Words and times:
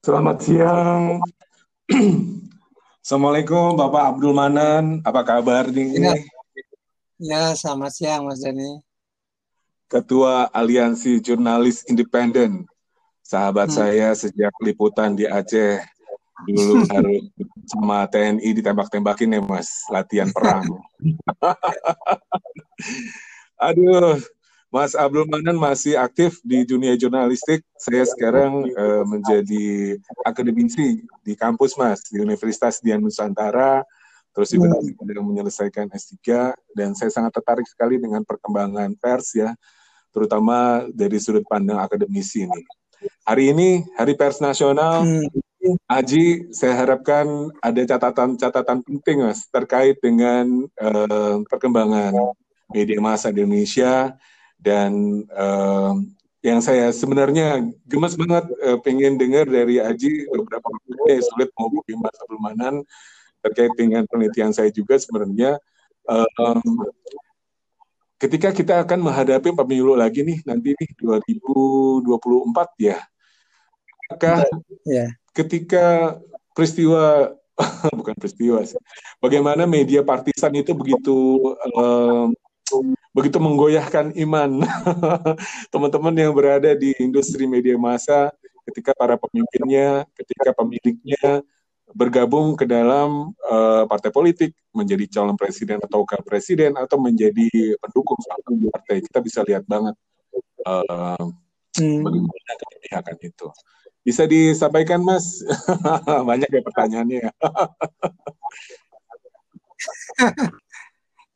Selamat 0.00 0.40
siang. 0.40 1.20
Assalamualaikum 3.04 3.76
Bapak 3.76 4.16
Abdul 4.16 4.32
Manan, 4.32 5.04
apa 5.04 5.20
kabar 5.20 5.68
nih? 5.68 5.92
Ya, 5.92 6.16
ya 7.20 7.42
selamat 7.52 7.92
siang 7.92 8.24
Mas 8.24 8.40
Dani. 8.40 8.80
Ketua 9.92 10.48
Aliansi 10.56 11.20
Jurnalis 11.20 11.84
Independen, 11.84 12.64
sahabat 13.20 13.68
hmm. 13.68 13.76
saya 13.76 14.08
sejak 14.16 14.56
liputan 14.64 15.12
di 15.12 15.28
Aceh 15.28 15.84
dulu 16.48 16.80
harus 16.96 17.20
sama 17.68 18.08
TNI 18.08 18.56
ditembak-tembakin 18.56 19.36
ya 19.36 19.44
Mas, 19.44 19.84
latihan 19.92 20.32
perang. 20.32 20.64
Aduh, 23.68 24.16
Mas 24.70 24.94
Abdul 24.94 25.26
Manan 25.26 25.58
masih 25.58 25.98
aktif 25.98 26.38
di 26.46 26.62
dunia 26.62 26.94
jurnalistik. 26.94 27.66
Saya 27.74 28.06
sekarang 28.06 28.70
uh, 28.70 29.02
menjadi 29.02 29.98
akademisi 30.22 31.02
di 31.26 31.34
kampus 31.34 31.74
Mas 31.74 32.06
di 32.06 32.22
Universitas 32.22 32.78
Dian 32.78 33.02
Nusantara. 33.02 33.82
Terus 34.30 34.54
juga 34.54 34.70
hmm. 34.70 34.94
sedang 34.94 35.26
menyelesaikan 35.26 35.86
S3 35.90 36.54
dan 36.78 36.94
saya 36.94 37.10
sangat 37.10 37.34
tertarik 37.34 37.66
sekali 37.66 37.98
dengan 37.98 38.22
perkembangan 38.22 38.94
pers 38.94 39.34
ya, 39.34 39.58
terutama 40.14 40.86
dari 40.94 41.18
sudut 41.18 41.42
pandang 41.50 41.82
akademisi 41.82 42.46
ini. 42.46 42.62
Hari 43.26 43.50
ini 43.50 43.82
Hari 43.98 44.14
Pers 44.14 44.38
Nasional. 44.38 45.02
Hmm. 45.02 45.26
Aji, 45.90 46.48
saya 46.56 46.72
harapkan 46.72 47.26
ada 47.60 47.82
catatan-catatan 47.84 48.80
penting 48.80 49.28
mas 49.28 49.44
terkait 49.50 49.98
dengan 50.00 50.46
uh, 50.80 51.44
perkembangan 51.44 52.16
media 52.72 52.96
massa 52.96 53.28
di 53.28 53.44
Indonesia 53.44 54.16
dan 54.60 55.24
uh, 55.32 55.96
yang 56.40 56.60
saya 56.64 56.88
sebenarnya 56.92 57.68
gemes 57.84 58.16
banget 58.16 58.44
uh, 58.64 58.78
pengen 58.80 59.20
dengar 59.20 59.44
dari 59.44 59.80
Aji 59.80 60.28
beberapa 60.32 60.64
waktu 60.72 61.20
sulit 61.20 61.52
mau 61.56 61.68
Mas 62.00 62.16
Abdul 62.20 62.84
terkait 63.40 63.72
dengan 63.76 64.04
penelitian 64.08 64.52
saya 64.52 64.68
juga 64.68 65.00
sebenarnya 65.00 65.56
um, 66.08 66.84
ketika 68.20 68.52
kita 68.52 68.84
akan 68.84 69.00
menghadapi 69.00 69.48
pemilu 69.56 69.96
lagi 69.96 70.20
nih 70.20 70.44
nanti 70.44 70.76
nih 70.76 70.90
2024 71.00 72.04
ya 72.84 73.00
apakah 74.12 74.44
yeah. 74.84 75.08
ketika 75.32 76.18
peristiwa 76.52 77.32
bukan 77.98 78.16
peristiwa 78.20 78.60
sih 78.64 78.80
bagaimana 79.24 79.64
media 79.64 80.04
partisan 80.04 80.52
itu 80.52 80.76
begitu 80.76 81.16
um, 81.72 82.36
begitu 83.10 83.38
menggoyahkan 83.42 84.14
iman. 84.14 84.62
Teman-teman 85.72 86.14
yang 86.14 86.32
berada 86.34 86.74
di 86.74 86.94
industri 87.02 87.46
media 87.46 87.74
massa 87.74 88.30
ketika 88.70 88.94
para 88.94 89.18
pemimpinnya, 89.18 90.06
ketika 90.14 90.54
pemiliknya 90.54 91.42
bergabung 91.90 92.54
ke 92.54 92.62
dalam 92.70 93.34
uh, 93.50 93.82
partai 93.90 94.14
politik 94.14 94.54
menjadi 94.70 95.10
calon 95.10 95.34
presiden 95.34 95.82
atau 95.82 96.06
wakil 96.06 96.22
presiden 96.22 96.78
atau 96.78 97.02
menjadi 97.02 97.74
pendukung 97.82 98.14
suatu 98.22 98.54
partai 98.70 99.02
kita 99.02 99.18
bisa 99.18 99.42
lihat 99.42 99.66
banget 99.66 99.98
uh, 100.70 101.18
hmm. 101.82 102.02
bagaimana 102.06 102.52
kebijakan 102.78 103.16
itu. 103.26 103.46
Bisa 104.00 104.24
disampaikan 104.24 105.02
mas? 105.02 105.42
Banyak 106.30 106.48
ya 106.48 106.62
pertanyaannya 106.62 107.30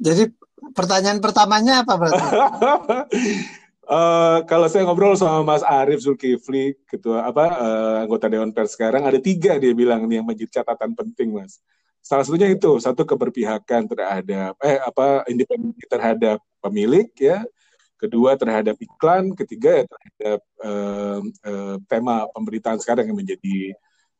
jadi 0.04 0.28
pertanyaan 0.72 1.20
pertamanya 1.20 1.84
apa 1.84 1.92
berarti? 2.00 2.24
uh, 3.88 4.38
kalau 4.48 4.66
saya 4.70 4.88
ngobrol 4.88 5.16
sama 5.16 5.44
Mas 5.44 5.60
Arief 5.64 6.00
Zulkifli, 6.00 6.78
ketua 6.88 7.28
apa 7.28 7.44
uh, 7.58 7.96
anggota 8.04 8.30
Dewan 8.32 8.54
Pers 8.54 8.72
sekarang 8.72 9.04
ada 9.04 9.20
tiga 9.20 9.60
dia 9.60 9.76
bilang 9.76 10.08
nih 10.08 10.20
yang 10.22 10.26
menjadi 10.26 10.60
catatan 10.62 10.96
penting, 10.96 11.36
Mas. 11.36 11.60
Salah 12.04 12.24
satunya 12.24 12.52
itu 12.52 12.76
satu 12.80 13.08
keberpihakan 13.08 13.88
terhadap 13.88 14.52
eh 14.60 14.76
apa 14.76 15.24
independen 15.28 15.72
terhadap 15.88 16.36
pemilik 16.60 17.08
ya, 17.16 17.40
kedua 17.96 18.36
terhadap 18.36 18.76
iklan, 18.76 19.32
ketiga 19.32 19.80
ya 19.80 19.84
terhadap 19.88 20.40
uh, 20.60 21.20
uh, 21.48 21.76
tema 21.88 22.28
pemberitaan 22.36 22.76
sekarang 22.76 23.08
yang 23.08 23.16
menjadi 23.16 23.72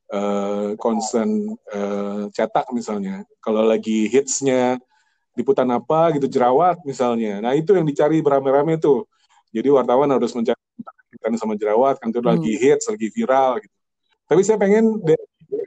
uh, 0.08 0.72
concern 0.80 1.52
uh, 1.76 2.32
cetak 2.32 2.66
misalnya. 2.72 3.28
Kalau 3.44 3.64
lagi 3.68 4.08
hitsnya 4.08 4.80
liputan 5.34 5.66
apa 5.70 6.14
gitu 6.16 6.30
jerawat 6.30 6.80
misalnya. 6.86 7.42
Nah 7.42 7.52
itu 7.58 7.74
yang 7.74 7.86
dicari 7.86 8.22
beramai-ramai 8.22 8.78
tuh. 8.78 9.06
Jadi 9.54 9.70
wartawan 9.70 10.10
harus 10.10 10.34
mencari 10.34 10.58
kan 11.22 11.30
sama 11.38 11.54
jerawat 11.54 12.02
kan 12.02 12.10
itu 12.10 12.18
hmm. 12.18 12.30
lagi 12.30 12.52
hits, 12.58 12.90
lagi 12.90 13.06
viral 13.10 13.62
gitu. 13.62 13.74
Tapi 14.24 14.40
saya 14.42 14.58
pengen 14.58 14.98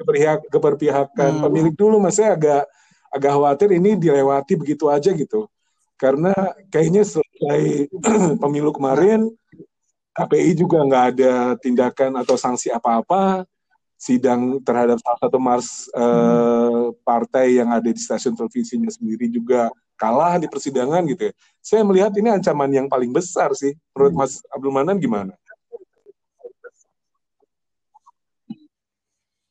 keberpihak, 0.03 0.39
keberpihakan 0.51 1.31
hmm. 1.39 1.43
pemilik 1.43 1.75
dulu, 1.75 1.99
mas 2.01 2.19
saya 2.19 2.35
agak 2.35 2.63
agak 3.07 3.31
khawatir 3.31 3.69
ini 3.71 3.95
dilewati 3.95 4.59
begitu 4.59 4.91
aja 4.91 5.11
gitu. 5.15 5.47
Karena 5.95 6.35
kayaknya 6.69 7.07
selesai 7.07 7.89
pemilu 8.43 8.75
kemarin 8.75 9.31
KPI 10.17 10.51
juga 10.57 10.81
nggak 10.81 11.05
ada 11.13 11.33
tindakan 11.61 12.17
atau 12.21 12.35
sanksi 12.35 12.73
apa-apa 12.73 13.45
sidang 13.97 14.61
terhadap 14.61 15.01
salah 15.01 15.19
satu 15.25 15.37
mars 15.41 15.89
uh, 15.97 16.93
partai 17.01 17.57
yang 17.57 17.73
ada 17.73 17.89
di 17.89 17.97
stasiun 17.97 18.37
televisinya 18.37 18.93
sendiri 18.93 19.25
juga 19.25 19.73
kalah 19.97 20.37
di 20.37 20.45
persidangan 20.45 21.01
gitu 21.09 21.27
ya. 21.27 21.33
Saya 21.59 21.81
melihat 21.81 22.13
ini 22.13 22.29
ancaman 22.29 22.69
yang 22.69 22.87
paling 22.87 23.09
besar 23.09 23.51
sih. 23.57 23.73
Menurut 23.97 24.13
Mas 24.13 24.33
Abdul 24.53 24.69
Manan 24.69 25.01
gimana? 25.01 25.33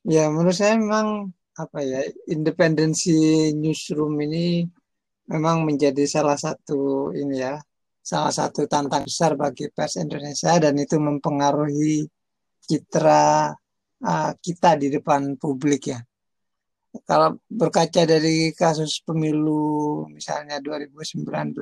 Ya, 0.07 0.31
menurut 0.31 0.55
saya 0.55 0.79
memang 0.79 1.35
apa 1.59 1.83
ya, 1.83 2.07
independensi 2.31 3.51
newsroom 3.51 4.15
ini 4.23 4.63
memang 5.27 5.67
menjadi 5.67 6.07
salah 6.07 6.39
satu 6.39 7.11
ini 7.11 7.43
ya, 7.43 7.59
salah 8.07 8.31
satu 8.31 8.71
tantangan 8.71 9.11
besar 9.11 9.35
bagi 9.35 9.67
pers 9.75 9.99
Indonesia 9.99 10.55
dan 10.63 10.79
itu 10.79 10.95
mempengaruhi 11.03 12.07
citra 12.63 13.51
uh, 14.03 14.33
kita 14.41 14.77
di 14.77 14.93
depan 14.93 15.39
publik 15.41 15.93
ya. 15.93 16.01
Kalau 17.05 17.37
berkaca 17.45 18.09
dari 18.09 18.57
kasus 18.57 19.05
pemilu 19.05 20.09
misalnya 20.09 20.59
2019, 20.65 21.61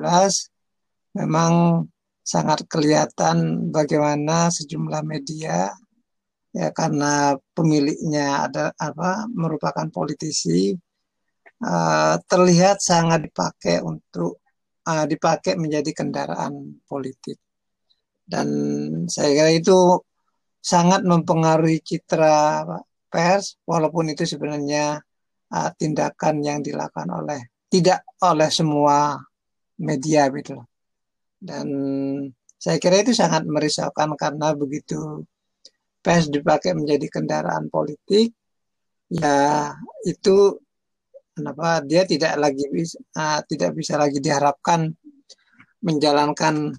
memang 1.15 1.83
sangat 2.25 2.65
kelihatan 2.65 3.69
bagaimana 3.69 4.49
sejumlah 4.49 5.03
media 5.05 5.69
ya 6.55 6.71
karena 6.71 7.35
pemiliknya 7.53 8.47
ada 8.47 8.71
apa 8.79 9.27
merupakan 9.29 9.85
politisi 9.91 10.73
uh, 11.61 12.15
terlihat 12.25 12.79
sangat 12.79 13.27
dipakai 13.27 13.83
untuk 13.83 14.39
uh, 14.87 15.05
dipakai 15.05 15.59
menjadi 15.59 15.91
kendaraan 15.91 16.79
politik 16.87 17.37
dan 18.25 18.47
saya 19.05 19.29
kira 19.35 19.51
itu 19.53 20.01
sangat 20.65 21.05
mempengaruhi 21.05 21.77
citra 21.85 22.65
pers 23.05 23.61
walaupun 23.69 24.09
itu 24.09 24.25
sebenarnya 24.25 24.97
uh, 25.53 25.69
tindakan 25.77 26.41
yang 26.41 26.65
dilakukan 26.65 27.05
oleh 27.05 27.53
tidak 27.69 28.01
oleh 28.25 28.49
semua 28.49 29.13
media 29.77 30.25
gitu 30.33 30.57
dan 31.37 31.67
saya 32.57 32.81
kira 32.81 33.05
itu 33.05 33.13
sangat 33.13 33.45
merisaukan 33.45 34.17
karena 34.17 34.57
begitu 34.57 35.21
pers 36.01 36.33
dipakai 36.33 36.73
menjadi 36.73 37.13
kendaraan 37.13 37.69
politik 37.69 38.33
ya 39.13 39.69
itu 40.01 40.57
kenapa 41.37 41.85
dia 41.85 42.09
tidak 42.09 42.41
lagi 42.41 42.65
bisa 42.73 42.97
uh, 43.13 43.37
tidak 43.45 43.77
bisa 43.77 44.01
lagi 44.01 44.17
diharapkan 44.17 44.89
menjalankan 45.85 46.73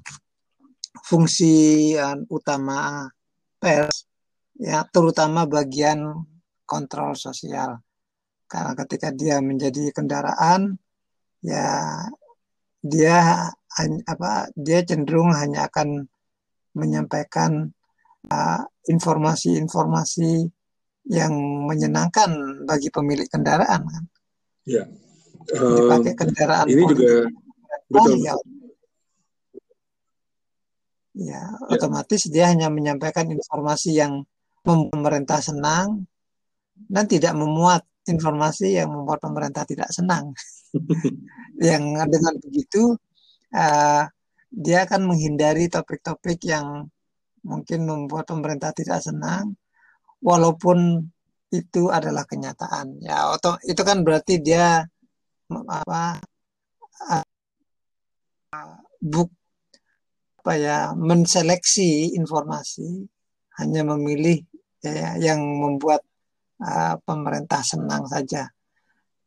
fungsi 1.06 1.94
uh, 1.94 2.18
utama 2.26 3.06
pers 3.66 4.06
ya 4.54 4.86
terutama 4.86 5.42
bagian 5.50 6.22
kontrol 6.62 7.18
sosial 7.18 7.82
karena 8.46 8.78
ketika 8.78 9.10
dia 9.10 9.42
menjadi 9.42 9.90
kendaraan 9.90 10.78
ya 11.42 12.06
dia 12.78 13.50
apa 14.06 14.48
dia 14.54 14.86
cenderung 14.86 15.34
hanya 15.34 15.66
akan 15.66 16.06
menyampaikan 16.78 17.74
uh, 18.30 18.62
informasi-informasi 18.86 20.30
uh, 20.46 20.52
yang 21.06 21.32
menyenangkan 21.66 22.62
bagi 22.66 22.90
pemilik 22.90 23.26
kendaraan 23.30 23.82
kan. 23.86 24.04
Ya. 24.66 24.84
Um, 25.54 25.78
Dipakai 25.78 26.12
kendaraan. 26.18 26.66
Ini 26.66 26.82
politik. 26.82 26.98
juga 26.98 27.14
betul. 27.86 28.12
Oh, 28.12 28.16
ya, 28.18 28.34
ya, 31.16 31.40
ya 31.40 31.72
otomatis 31.72 32.28
dia 32.28 32.52
hanya 32.52 32.68
menyampaikan 32.68 33.26
informasi 33.32 33.96
yang 33.96 34.22
membuat 34.62 34.92
pemerintah 34.92 35.40
senang 35.40 36.04
dan 36.76 37.04
tidak 37.08 37.32
memuat 37.32 37.82
informasi 38.06 38.78
yang 38.78 38.92
membuat 38.92 39.18
pemerintah 39.24 39.64
tidak 39.64 39.90
senang. 39.90 40.30
yang 41.68 41.96
dengan 42.06 42.34
begitu 42.38 42.94
uh, 43.56 44.04
dia 44.52 44.78
akan 44.84 45.10
menghindari 45.10 45.66
topik-topik 45.72 46.38
yang 46.46 46.86
mungkin 47.46 47.86
membuat 47.86 48.26
pemerintah 48.28 48.74
tidak 48.74 49.00
senang 49.02 49.54
walaupun 50.20 51.06
itu 51.54 51.88
adalah 51.94 52.26
kenyataan 52.26 52.98
ya 52.98 53.30
atau 53.38 53.54
itu 53.62 53.78
kan 53.86 54.02
berarti 54.02 54.42
dia 54.42 54.82
apa 55.46 56.18
buk 58.98 59.30
apa 60.46 60.62
ya 60.62 60.94
menseleksi 60.94 62.14
informasi 62.14 63.02
hanya 63.58 63.82
memilih 63.82 64.46
ya, 64.78 65.18
yang 65.18 65.42
membuat 65.42 66.06
uh, 66.62 66.94
pemerintah 67.02 67.66
senang 67.66 68.06
saja. 68.06 68.46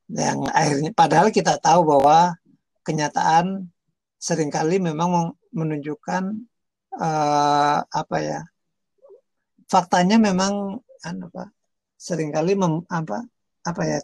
Yang 0.07 0.47
akhirnya 0.55 0.95
padahal 0.95 1.27
kita 1.27 1.59
tahu 1.59 1.83
bahwa 1.83 2.39
kenyataan 2.87 3.67
sering 4.15 4.47
kali 4.47 4.79
memang 4.79 5.35
menunjukkan 5.51 6.23
uh, 6.95 7.83
apa 7.83 8.17
ya 8.23 8.39
faktanya 9.67 10.23
memang 10.23 10.79
apa 11.03 11.51
sering 11.99 12.31
kali 12.31 12.55
mem, 12.55 12.87
apa 12.87 13.27
apa 13.67 13.81
ya 13.83 13.99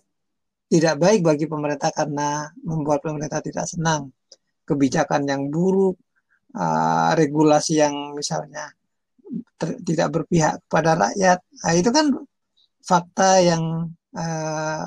tidak 0.67 0.99
baik 0.99 1.23
bagi 1.23 1.47
pemerintah 1.47 1.95
karena 1.95 2.51
membuat 2.59 2.99
pemerintah 2.99 3.39
tidak 3.39 3.71
senang. 3.71 4.11
Kebijakan 4.67 5.23
yang 5.31 5.47
buruk 5.47 5.95
uh, 6.55 7.11
regulasi 7.13 7.83
yang 7.83 8.15
misalnya 8.15 8.71
ter, 9.59 9.75
tidak 9.83 10.07
berpihak 10.15 10.63
kepada 10.65 10.95
rakyat. 10.95 11.39
Nah, 11.43 11.73
itu 11.75 11.89
kan 11.91 12.05
fakta 12.81 13.43
yang 13.43 13.91
uh, 14.15 14.85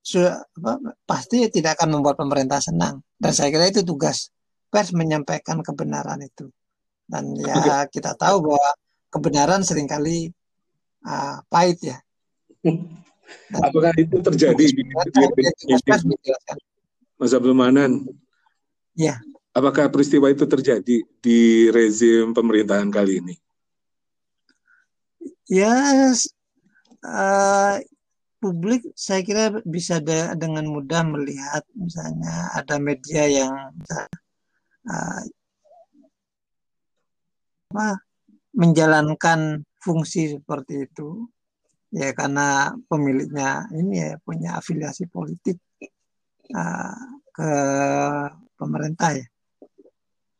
sudah 0.00 0.44
apa, 0.44 0.96
pasti 1.08 1.48
tidak 1.48 1.80
akan 1.80 1.98
membuat 1.98 2.20
pemerintah 2.20 2.60
senang. 2.60 3.00
Dan 3.16 3.32
saya 3.32 3.48
kira 3.52 3.68
itu 3.68 3.84
tugas 3.84 4.32
pers 4.68 4.92
menyampaikan 4.92 5.60
kebenaran 5.64 6.20
itu. 6.24 6.48
Dan 7.10 7.34
ya 7.36 7.84
kita 7.90 8.14
tahu 8.14 8.46
bahwa 8.46 8.70
kebenaran 9.10 9.66
sering 9.66 9.90
kali 9.90 10.30
uh, 11.04 11.42
pahit 11.50 11.78
ya. 11.82 11.98
Dan 13.50 13.60
apakah 13.62 13.94
itu 13.98 14.16
terjadi? 14.22 14.62
Di, 14.62 14.82
di, 14.82 15.22
di, 15.66 15.74
Mas 17.20 17.36
Abdul 17.36 17.52
Manan. 17.52 18.08
ya 18.96 19.20
apakah 19.54 19.90
peristiwa 19.90 20.30
itu 20.30 20.46
terjadi 20.46 20.96
di 21.02 21.40
rezim 21.70 22.30
pemerintahan 22.30 22.90
kali 22.90 23.18
ini? 23.22 23.34
Ya 25.50 25.74
uh, 27.02 27.74
publik 28.38 28.86
saya 28.94 29.20
kira 29.26 29.44
bisa 29.66 29.98
de 29.98 30.30
dengan 30.38 30.70
mudah 30.70 31.02
melihat 31.02 31.66
misalnya 31.74 32.54
ada 32.54 32.78
media 32.78 33.26
yang 33.26 33.54
uh, 34.86 35.22
menjalankan 38.54 39.66
fungsi 39.82 40.38
seperti 40.38 40.86
itu. 40.86 41.26
Ya 41.90 42.14
karena 42.14 42.70
pemiliknya 42.86 43.66
ini 43.74 43.98
ya 43.98 44.14
punya 44.22 44.62
afiliasi 44.62 45.10
politik 45.10 45.58
uh, 46.54 46.94
ke 47.34 47.50
pemerintah 48.54 49.18
ya 49.18 49.26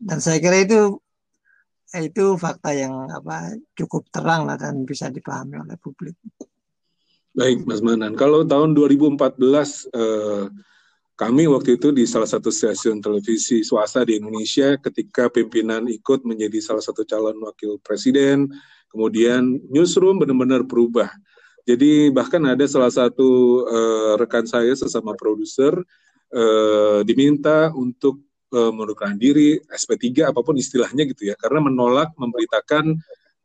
dan 0.00 0.19
saya 0.19 0.41
kira 0.41 0.64
itu 0.64 0.97
itu 1.91 2.38
fakta 2.41 2.73
yang 2.73 3.11
apa 3.11 3.52
cukup 3.75 4.08
terang 4.08 4.47
lah 4.49 4.56
dan 4.56 4.87
bisa 4.88 5.11
dipahami 5.11 5.58
oleh 5.61 5.76
publik. 5.76 6.14
Baik, 7.35 7.62
Mas 7.67 7.82
Manan. 7.82 8.19
Kalau 8.19 8.43
tahun 8.43 8.75
2014 8.75 9.19
eh, 9.91 10.44
kami 11.14 11.44
waktu 11.50 11.76
itu 11.79 11.93
di 11.94 12.06
salah 12.06 12.26
satu 12.26 12.49
stasiun 12.50 12.99
televisi 13.02 13.62
swasta 13.62 14.02
di 14.06 14.19
Indonesia 14.19 14.79
ketika 14.81 15.31
pimpinan 15.31 15.87
ikut 15.91 16.26
menjadi 16.26 16.58
salah 16.62 16.82
satu 16.82 17.06
calon 17.06 17.38
wakil 17.43 17.79
presiden, 17.82 18.50
kemudian 18.91 19.62
newsroom 19.70 20.19
benar-benar 20.23 20.67
berubah. 20.67 21.11
Jadi 21.67 22.11
bahkan 22.11 22.43
ada 22.46 22.67
salah 22.67 22.91
satu 22.91 23.62
eh, 23.67 24.12
rekan 24.19 24.46
saya 24.46 24.75
sesama 24.75 25.14
produser 25.19 25.75
eh, 26.35 27.00
diminta 27.06 27.70
untuk 27.75 28.30
eh, 28.50 28.70
mengundurkan 28.70 29.14
diri 29.17 29.58
SP3 29.70 30.31
apa 30.31 30.41
pun 30.43 30.58
istilahnya 30.58 31.06
gitu 31.06 31.31
ya 31.31 31.35
karena 31.38 31.62
menolak 31.62 32.11
memberitakan 32.19 32.99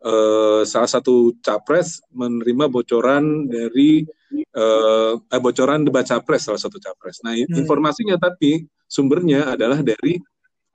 uh, 0.05 0.61
salah 0.63 0.89
satu 0.89 1.33
capres 1.41 2.05
menerima 2.13 2.69
bocoran 2.69 3.49
dari 3.49 4.05
uh, 4.53 5.17
eh, 5.17 5.41
bocoran 5.41 5.81
debat 5.81 6.05
capres 6.05 6.45
salah 6.45 6.61
satu 6.61 6.77
capres. 6.77 7.25
Nah 7.25 7.33
hmm. 7.33 7.57
informasinya 7.57 8.15
tapi 8.21 8.65
sumbernya 8.85 9.57
adalah 9.57 9.81
dari 9.81 10.21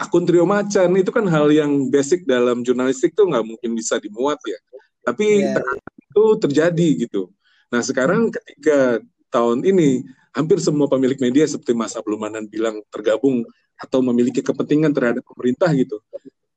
akun 0.01 0.25
trio 0.27 0.49
macan 0.49 0.91
itu 0.97 1.13
kan 1.15 1.29
hal 1.31 1.53
yang 1.53 1.93
basic 1.93 2.27
dalam 2.27 2.67
jurnalistik 2.67 3.15
tuh 3.15 3.31
nggak 3.31 3.47
mungkin 3.47 3.71
bisa 3.79 4.03
dimuat 4.03 4.41
ya. 4.43 4.59
Tapi 5.07 5.47
yeah. 5.47 5.63
itu 6.11 6.25
terjadi 6.43 6.89
gitu. 7.07 7.31
Nah 7.71 7.81
sekarang 7.85 8.35
ketika 8.35 8.99
tahun 9.31 9.63
ini 9.63 10.03
hampir 10.31 10.59
semua 10.63 10.87
pemilik 10.87 11.19
media 11.19 11.45
seperti 11.47 11.75
Mas 11.75 11.99
Ablumanan 11.99 12.47
bilang 12.47 12.83
tergabung 12.89 13.43
atau 13.81 13.99
memiliki 14.05 14.45
kepentingan 14.45 14.93
terhadap 14.93 15.25
pemerintah 15.27 15.73
gitu 15.73 15.99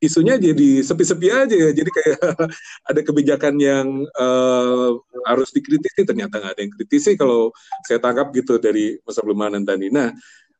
isunya 0.04 0.36
jadi 0.36 0.84
sepi-sepi 0.84 1.28
aja 1.32 1.56
ya. 1.56 1.72
Jadi 1.72 1.88
kayak 1.88 2.20
ada 2.92 3.02
kebijakan 3.08 3.56
yang 3.56 3.88
uh, 4.20 5.00
harus 5.24 5.56
dikritisi 5.56 6.04
ternyata 6.04 6.44
nggak 6.44 6.54
ada 6.60 6.62
yang 6.62 6.74
kritisi 6.76 7.16
kalau 7.16 7.56
saya 7.88 8.04
tangkap 8.04 8.36
gitu 8.36 8.60
dari 8.60 9.00
Mas 9.08 9.16
Abdulmanan 9.16 9.64
tadi. 9.64 9.88
Nah, 9.88 10.12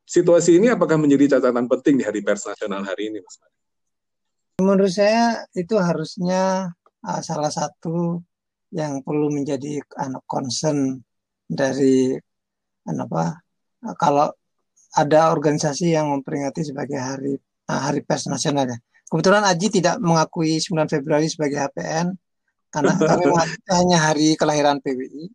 situasi 0.08 0.56
ini 0.56 0.72
apakah 0.72 0.96
menjadi 0.96 1.36
catatan 1.36 1.68
penting 1.68 2.00
di 2.00 2.04
Hari 2.08 2.24
Pers 2.24 2.48
Nasional 2.48 2.88
hari 2.88 3.12
ini, 3.12 3.20
Mas? 3.20 3.36
Menurut 4.64 4.88
saya 4.88 5.44
itu 5.52 5.76
harusnya 5.76 6.72
uh, 7.04 7.20
salah 7.20 7.52
satu 7.52 8.24
yang 8.72 9.04
perlu 9.04 9.28
menjadi 9.28 9.84
anak 10.00 10.24
concern 10.24 11.04
dari 11.44 12.16
apa 12.84 13.40
kalau 13.96 14.28
ada 14.94 15.34
organisasi 15.34 15.96
yang 15.96 16.12
memperingati 16.12 16.62
sebagai 16.62 17.00
hari 17.00 17.34
uh, 17.66 17.80
Hari 17.90 18.04
Pers 18.06 18.30
Nasional 18.30 18.70
ya 18.70 18.78
Kebetulan 19.14 19.44
Aji 19.44 19.68
tidak 19.68 20.00
mengakui 20.00 20.58
9 20.58 20.88
Februari 20.88 21.28
sebagai 21.28 21.60
HPN 21.60 22.16
karena 22.72 22.92
kami 23.14 23.24
hanya 23.70 23.98
hari 24.10 24.34
kelahiran 24.34 24.82
PWI. 24.82 25.30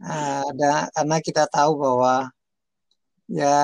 Nah, 0.00 0.44
ada, 0.48 0.88
karena 0.92 1.16
kita 1.20 1.44
tahu 1.44 1.76
bahwa 1.76 2.32
ya 3.28 3.58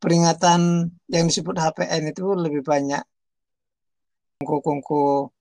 peringatan 0.00 0.92
yang 1.12 1.24
disebut 1.28 1.60
HPN 1.60 2.14
itu 2.14 2.24
lebih 2.32 2.64
banyak 2.64 3.04
kongko-kongko 4.40 5.32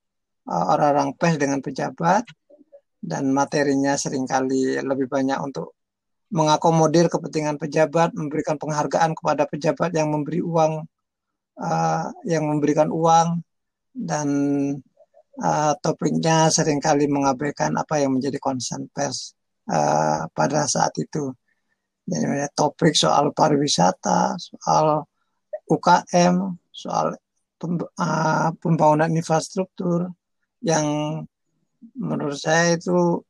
uh, 0.51 0.65
orang-orang 0.75 1.15
pers 1.15 1.39
dengan 1.39 1.63
pejabat 1.63 2.27
dan 2.99 3.29
materinya 3.31 3.93
sering 3.95 4.27
kali 4.27 4.83
lebih 4.83 5.05
banyak 5.07 5.37
untuk 5.37 5.79
mengakomodir 6.33 7.07
kepentingan 7.07 7.61
pejabat, 7.61 8.13
memberikan 8.17 8.57
penghargaan 8.57 9.13
kepada 9.13 9.45
pejabat 9.45 9.93
yang 9.93 10.09
memberi 10.09 10.41
uang 10.41 10.85
uh, 11.61 12.05
yang 12.25 12.49
memberikan 12.49 12.89
uang 12.89 13.45
dan 13.95 14.27
uh, 15.39 15.73
topiknya 15.79 16.51
sering 16.51 16.83
kali 16.83 17.07
mengabaikan 17.07 17.75
apa 17.77 18.01
yang 18.01 18.17
menjadi 18.17 18.41
concern 18.41 18.89
pers 18.91 19.35
uh, 19.71 20.27
pada 20.33 20.67
saat 20.67 20.91
itu. 20.99 21.31
Jadi 22.05 22.45
topik 22.53 22.93
soal 22.93 23.33
pariwisata, 23.33 24.37
soal 24.37 25.09
UKM, 25.65 26.53
soal 26.69 27.17
pembangunan 28.61 29.09
infrastruktur 29.09 30.13
yang 30.61 30.85
menurut 31.97 32.37
saya 32.37 32.77
itu 32.77 33.25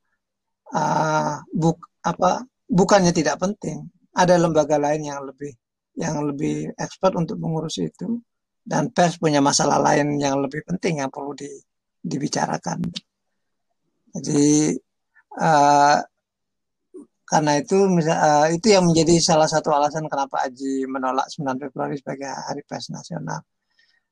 uh, 0.76 1.40
buk 1.56 1.80
apa 2.04 2.44
bukannya 2.70 3.12
tidak 3.16 3.38
penting. 3.42 3.90
Ada 4.16 4.40
lembaga 4.40 4.80
lain 4.80 5.06
yang 5.06 5.22
lebih 5.28 5.52
yang 5.96 6.28
lebih 6.28 6.76
expert 6.76 7.16
untuk 7.16 7.40
mengurus 7.40 7.80
itu 7.80 8.20
dan 8.66 8.92
pers 8.92 9.16
punya 9.22 9.40
masalah 9.40 9.80
lain 9.80 10.18
yang 10.20 10.42
lebih 10.42 10.66
penting 10.66 11.00
yang 11.00 11.12
perlu 11.14 11.32
di, 11.38 11.48
dibicarakan. 12.02 12.82
Jadi 14.16 14.74
uh, 15.40 15.98
karena 17.26 17.52
itu 17.58 17.78
uh, 17.90 18.48
itu 18.50 18.68
yang 18.70 18.86
menjadi 18.90 19.18
salah 19.22 19.50
satu 19.50 19.74
alasan 19.74 20.06
kenapa 20.10 20.46
Aji 20.46 20.86
menolak 20.90 21.30
9 21.30 21.58
Februari 21.58 21.96
sebagai 21.98 22.30
Hari 22.30 22.62
Pers 22.66 22.90
Nasional. 22.90 23.42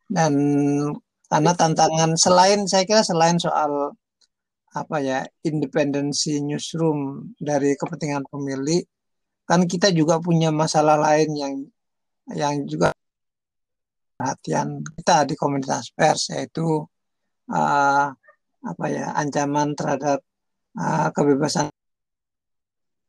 Dan 0.05 0.33
karena 1.29 1.51
tantangan 1.57 2.13
selain 2.13 2.69
saya 2.69 2.86
kira 2.86 3.01
selain 3.01 3.41
soal 3.41 3.98
apa 4.74 4.98
ya 5.00 5.20
independensi 5.46 6.42
newsroom 6.42 7.30
dari 7.38 7.77
kepentingan 7.77 8.25
pemilik 8.25 8.82
kan 9.46 9.70
kita 9.70 9.94
juga 9.94 10.18
punya 10.18 10.50
masalah 10.50 10.98
lain 10.98 11.30
yang 11.38 11.53
yang 12.34 12.56
juga 12.65 12.89
perhatian 14.18 14.82
kita 14.98 15.30
di 15.30 15.36
komunitas 15.38 15.94
pers 15.94 16.34
yaitu 16.34 16.86
uh, 17.53 18.08
apa 18.63 18.86
ya 18.89 19.13
ancaman 19.13 19.75
terhadap 19.77 20.24
uh, 20.80 21.08
kebebasan 21.13 21.68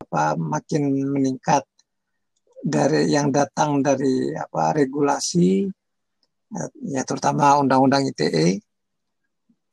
apa 0.04 0.36
makin 0.36 0.90
meningkat 1.14 1.64
dari 2.60 3.08
yang 3.08 3.32
datang 3.32 3.80
dari 3.80 4.32
apa 4.36 4.72
regulasi 4.76 5.68
ya 6.86 7.02
terutama 7.02 7.58
undang-undang 7.58 8.06
ITE 8.08 8.62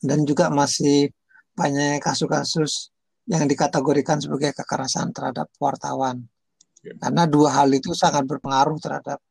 dan 0.02 0.26
juga 0.26 0.50
masih 0.50 1.14
banyak 1.56 2.00
kasus-kasus 2.00 2.92
yang 3.30 3.46
dikategorikan 3.46 4.18
sebagai 4.20 4.56
kekerasan 4.58 5.14
terhadap 5.14 5.48
wartawan. 5.62 6.26
Ya. 6.82 6.98
Karena 6.98 7.30
dua 7.30 7.62
hal 7.62 7.70
itu 7.72 7.94
sangat 7.94 8.26
berpengaruh 8.26 8.78
terhadap 8.82 9.22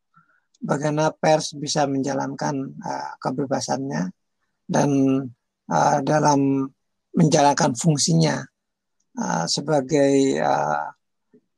bagaimana 0.63 1.11
pers 1.11 1.57
bisa 1.57 1.89
menjalankan 1.89 2.55
uh, 2.79 3.13
kebebasannya 3.19 4.13
dan 4.69 4.91
uh, 5.67 5.99
dalam 6.05 6.71
menjalankan 7.11 7.75
fungsinya 7.75 8.39
uh, 9.19 9.45
sebagai 9.51 10.39
uh, 10.39 10.87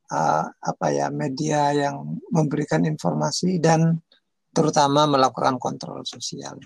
uh, 0.08 0.44
apa 0.48 0.86
ya 0.88 1.12
media 1.12 1.76
yang 1.76 2.16
memberikan 2.32 2.88
informasi 2.88 3.60
dan 3.60 4.00
terutama 4.52 5.04
melakukan 5.08 5.56
kontrol 5.60 6.04
sosial. 6.04 6.56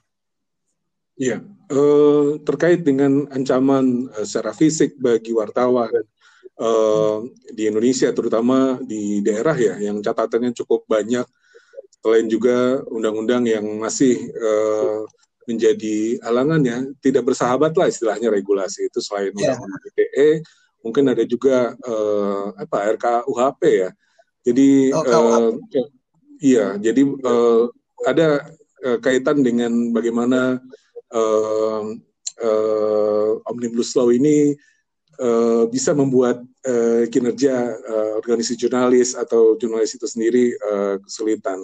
Iya, 1.17 1.41
uh, 1.73 2.37
terkait 2.45 2.85
dengan 2.85 3.25
ancaman 3.33 4.13
uh, 4.13 4.25
secara 4.29 4.53
fisik 4.53 5.01
bagi 5.01 5.33
wartawan 5.33 5.89
uh, 6.61 7.25
di 7.57 7.73
Indonesia, 7.73 8.13
terutama 8.13 8.77
di 8.85 9.25
daerah 9.25 9.57
ya, 9.57 9.81
yang 9.81 10.05
catatannya 10.05 10.53
cukup 10.53 10.85
banyak. 10.85 11.25
Selain 12.05 12.29
juga 12.29 12.85
undang-undang 12.93 13.49
yang 13.49 13.65
masih 13.81 14.29
uh, 14.37 15.09
menjadi 15.49 16.21
halangan 16.21 16.61
ya, 16.61 16.79
tidak 17.01 17.33
bersahabat 17.33 17.73
lah 17.73 17.89
istilahnya 17.89 18.29
regulasi 18.29 18.93
itu 18.93 19.01
selain 19.01 19.33
yeah. 19.33 19.57
undang-undang 19.57 19.83
ITE, 19.97 20.31
mungkin 20.85 21.05
ada 21.09 21.25
juga 21.25 21.73
uh, 21.81 22.53
apa 22.61 22.93
RKUHP 22.93 23.63
ya. 23.73 23.91
Jadi 24.47 24.93
oh, 24.93 25.03
uh, 25.03 25.51
iya, 26.45 26.77
jadi 26.77 27.03
uh, 27.03 27.73
ada 28.05 28.53
uh, 28.85 28.99
kaitan 29.01 29.41
dengan 29.41 29.91
bagaimana 29.97 30.61
uh, 31.13 31.83
uh, 32.43 33.31
omnibus 33.47 33.95
law 33.95 34.11
ini 34.11 34.57
uh, 35.21 35.65
bisa 35.71 35.93
membuat 35.93 36.43
uh, 36.67 37.05
kinerja 37.09 37.77
uh, 37.77 38.13
organisasi 38.21 38.57
jurnalis 38.57 39.15
atau 39.15 39.55
jurnalis 39.61 39.95
itu 39.95 40.07
sendiri 40.09 40.57
uh, 40.67 40.97
kesulitan. 41.03 41.63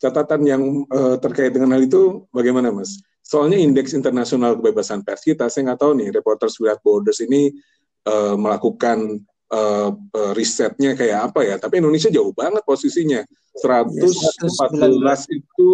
Catatan 0.00 0.40
yang 0.48 0.62
uh, 0.88 1.20
terkait 1.20 1.52
dengan 1.52 1.76
hal 1.76 1.84
itu 1.84 2.24
bagaimana, 2.32 2.72
Mas? 2.72 3.04
Soalnya 3.20 3.60
indeks 3.60 3.94
internasional 3.94 4.56
kebebasan 4.58 5.06
pers 5.06 5.22
kita, 5.22 5.46
saya 5.46 5.70
nggak 5.70 5.80
tahu 5.86 5.92
nih, 5.94 6.08
Reporters 6.10 6.58
Without 6.58 6.80
Borders 6.82 7.20
ini 7.22 7.54
uh, 8.08 8.34
melakukan 8.34 9.22
uh, 9.50 9.90
risetnya 10.32 10.94
kayak 10.94 11.30
apa 11.30 11.40
ya. 11.44 11.56
Tapi 11.58 11.82
Indonesia 11.82 12.08
jauh 12.08 12.30
banget 12.34 12.62
posisinya. 12.62 13.22
114 13.60 14.46
ya, 14.46 15.14
itu 15.34 15.70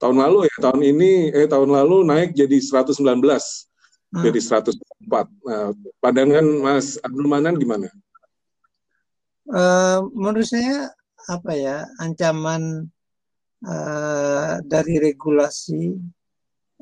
tahun 0.00 0.16
lalu 0.16 0.48
ya, 0.48 0.56
tahun 0.64 0.80
ini 0.80 1.10
eh 1.30 1.46
tahun 1.46 1.70
lalu 1.70 2.08
naik 2.08 2.32
jadi 2.32 2.56
119. 2.56 2.96
Hmm. 4.12 4.24
Jadi 4.24 4.40
104. 4.40 4.76
Nah, 5.48 5.72
pandangan 6.00 6.44
Mas 6.60 6.96
Abdul 7.00 7.28
Manan 7.28 7.56
gimana? 7.60 7.88
Uh, 9.48 10.08
menurut 10.16 10.48
saya 10.48 10.92
apa 11.28 11.52
ya 11.54 11.84
ancaman 12.00 12.88
uh, 13.66 14.54
dari 14.64 14.98
regulasi 14.98 15.98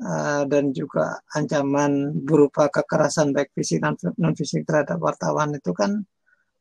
uh, 0.01 0.43
dan 0.49 0.73
juga 0.73 1.21
ancaman 1.33 2.15
berupa 2.21 2.69
kekerasan 2.69 3.33
baik 3.33 3.53
fisik 3.53 3.81
dan 3.81 3.97
non 4.17 4.33
fisik 4.33 4.65
terhadap 4.65 4.97
wartawan 5.01 5.53
itu 5.57 5.73
kan 5.73 6.05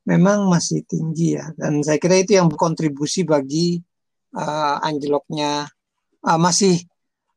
memang 0.08 0.48
masih 0.48 0.84
tinggi 0.88 1.36
ya. 1.36 1.50
Dan 1.56 1.84
saya 1.84 2.00
kira 2.00 2.16
itu 2.20 2.36
yang 2.38 2.48
berkontribusi 2.48 3.26
bagi 3.28 3.80
uh, 4.36 4.76
anjloknya 4.80 5.68
uh, 6.24 6.38
masih 6.40 6.80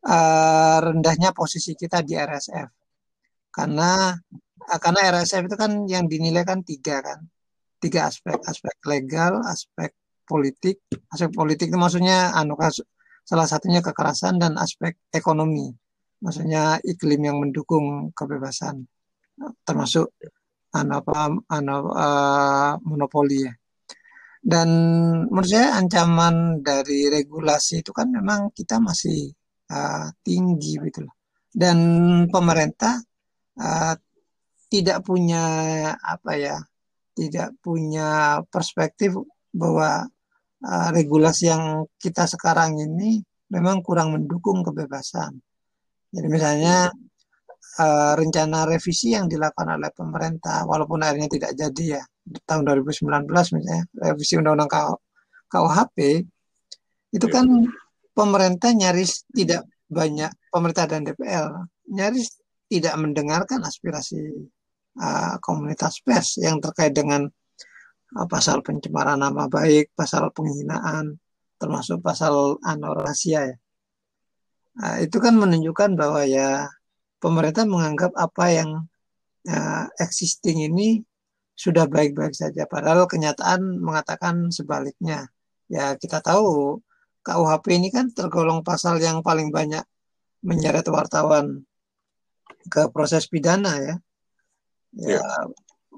uh, 0.08 0.78
rendahnya 0.80 1.36
posisi 1.36 1.74
kita 1.76 2.06
di 2.06 2.16
RSF 2.16 2.70
karena 3.54 4.16
uh, 4.70 4.80
karena 4.80 5.00
RSF 5.20 5.44
itu 5.50 5.58
kan 5.60 5.72
yang 5.90 6.06
dinilai 6.08 6.44
kan 6.48 6.64
tiga 6.64 7.04
kan. 7.04 7.20
Tiga 7.84 8.08
aspek. 8.08 8.40
Aspek 8.48 8.76
legal 8.88 9.44
aspek 9.44 9.92
politik. 10.24 10.88
Aspek 11.12 11.36
politik 11.36 11.68
itu 11.68 11.78
maksudnya 11.78 12.32
anu 12.32 12.56
salah 13.24 13.48
satunya 13.48 13.84
kekerasan 13.84 14.40
dan 14.40 14.56
aspek 14.56 14.96
ekonomi. 15.12 15.68
Maksudnya 16.24 16.80
iklim 16.80 17.28
yang 17.28 17.38
mendukung 17.44 18.16
kebebasan 18.16 18.88
termasuk 19.68 20.14
apa 20.74 21.30
ano, 21.54 21.76
uh, 21.94 22.74
monopoli 22.82 23.46
ya. 23.46 23.54
Dan 24.44 24.70
menurut 25.32 25.48
saya 25.48 25.80
ancaman 25.80 26.60
dari 26.60 27.08
regulasi 27.08 27.80
itu 27.80 27.96
kan 27.96 28.12
memang 28.12 28.52
kita 28.52 28.82
masih 28.82 29.32
uh, 29.72 30.12
tinggi 30.20 30.76
gitu 30.84 31.08
loh. 31.08 31.16
Dan 31.48 31.78
pemerintah 32.28 33.00
uh, 33.62 33.96
tidak 34.68 35.06
punya 35.06 35.46
apa 35.96 36.32
ya, 36.36 36.58
tidak 37.16 37.56
punya 37.64 38.42
perspektif 38.50 39.16
bahwa 39.54 40.10
uh, 40.66 40.90
regulasi 40.92 41.48
yang 41.54 41.88
kita 42.02 42.26
sekarang 42.28 42.82
ini 42.82 43.22
memang 43.54 43.80
kurang 43.86 44.18
mendukung 44.18 44.66
kebebasan. 44.66 45.38
Jadi 46.14 46.28
misalnya 46.28 46.90
uh, 47.80 48.14
rencana 48.18 48.70
revisi 48.70 49.16
yang 49.16 49.26
dilakukan 49.26 49.80
oleh 49.80 49.90
pemerintah 49.94 50.66
walaupun 50.68 51.02
akhirnya 51.02 51.30
tidak 51.30 51.52
jadi 51.58 52.00
ya 52.00 52.04
tahun 52.48 52.64
2019 52.84 53.30
misalnya 53.30 53.84
revisi 53.96 54.34
undang-undang 54.40 54.72
KUHP 55.52 55.98
itu 57.14 57.28
kan 57.30 57.46
pemerintah 58.18 58.74
nyaris 58.74 59.26
tidak 59.30 59.70
banyak 59.90 60.32
pemerintah 60.50 60.86
dan 60.90 61.06
DPR 61.06 61.50
nyaris 61.90 62.42
tidak 62.74 62.96
mendengarkan 62.98 63.62
aspirasi 63.62 64.50
uh, 64.98 65.36
komunitas 65.42 66.02
pers 66.02 66.42
yang 66.42 66.58
terkait 66.58 66.94
dengan 66.94 67.30
uh, 68.18 68.28
pasal 68.30 68.66
pencemaran 68.66 69.22
nama 69.22 69.46
baik, 69.46 69.94
pasal 69.94 70.30
penghinaan, 70.34 71.18
termasuk 71.58 72.02
pasal 72.02 72.58
anormasia 72.66 73.54
ya. 73.54 73.58
Uh, 74.74 75.06
itu 75.06 75.22
kan 75.22 75.38
menunjukkan 75.38 75.94
bahwa 75.94 76.26
ya 76.26 76.66
pemerintah 77.24 77.64
menganggap 77.64 78.12
apa 78.20 78.46
yang 78.52 78.70
uh, 79.48 79.86
existing 80.04 80.68
ini 80.68 81.00
sudah 81.56 81.88
baik-baik 81.88 82.36
saja. 82.36 82.68
Padahal 82.68 83.08
kenyataan 83.08 83.80
mengatakan 83.80 84.52
sebaliknya. 84.52 85.32
Ya 85.72 85.96
kita 85.96 86.20
tahu 86.20 86.84
KUHP 87.24 87.80
ini 87.80 87.88
kan 87.88 88.12
tergolong 88.12 88.60
pasal 88.68 89.00
yang 89.00 89.24
paling 89.24 89.48
banyak 89.48 89.88
menyeret 90.44 90.84
wartawan 90.92 91.64
ke 92.68 92.92
proses 92.92 93.32
pidana 93.32 93.80
ya. 93.80 93.96
Ya, 94.94 95.18
ya. 95.18 95.24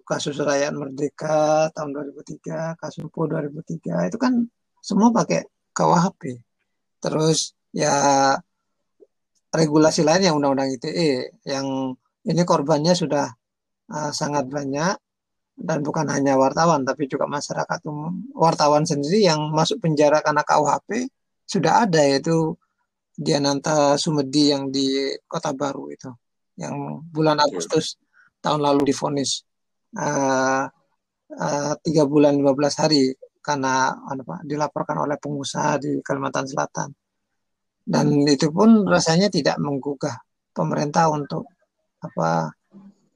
kasus 0.05 0.37
rakyat 0.37 0.71
merdeka 0.71 1.67
tahun 1.73 2.13
2003, 2.13 2.77
kasus 2.77 3.09
PO 3.09 3.25
2003 3.27 4.07
itu 4.13 4.17
kan 4.21 4.45
semua 4.79 5.09
pakai 5.09 5.49
KUHP. 5.73 6.45
Terus 7.01 7.57
ya 7.73 8.37
regulasi 9.57 10.01
lain 10.05 10.31
yang 10.31 10.35
undang-undang 10.39 10.71
ITE 10.75 11.41
yang 11.47 11.95
ini 12.25 12.41
korbannya 12.43 12.93
sudah 12.93 13.31
uh, 13.91 14.11
sangat 14.11 14.49
banyak 14.49 14.95
dan 15.55 15.79
bukan 15.79 16.07
hanya 16.11 16.35
wartawan 16.35 16.83
tapi 16.83 17.07
juga 17.07 17.25
masyarakat 17.29 17.79
umum. 17.87 18.13
Wartawan 18.35 18.83
sendiri 18.83 19.23
yang 19.23 19.51
masuk 19.55 19.79
penjara 19.79 20.19
karena 20.19 20.43
KUHP 20.43 21.07
sudah 21.47 21.87
ada 21.87 22.01
yaitu 22.03 22.57
Diananta 23.15 23.95
Sumedi 23.95 24.51
yang 24.51 24.67
di 24.67 25.15
Kota 25.23 25.55
Baru 25.55 25.87
itu 25.87 26.11
yang 26.59 27.03
bulan 27.11 27.39
Agustus 27.39 27.95
tahun 28.43 28.63
lalu 28.63 28.91
difonis 28.91 29.43
uh, 29.95 30.67
uh, 31.31 31.73
tiga 31.83 32.03
bulan 32.07 32.35
15 32.35 32.81
hari 32.81 33.15
karena 33.39 33.93
apa, 33.93 34.41
dilaporkan 34.43 35.05
oleh 35.05 35.15
pengusaha 35.21 35.77
di 35.79 36.01
Kalimantan 36.01 36.49
Selatan 36.49 36.89
dan 37.85 38.25
itu 38.25 38.49
pun 38.49 38.83
rasanya 38.89 39.29
tidak 39.29 39.61
menggugah 39.61 40.17
pemerintah 40.51 41.13
untuk 41.13 41.45
apa 42.01 42.49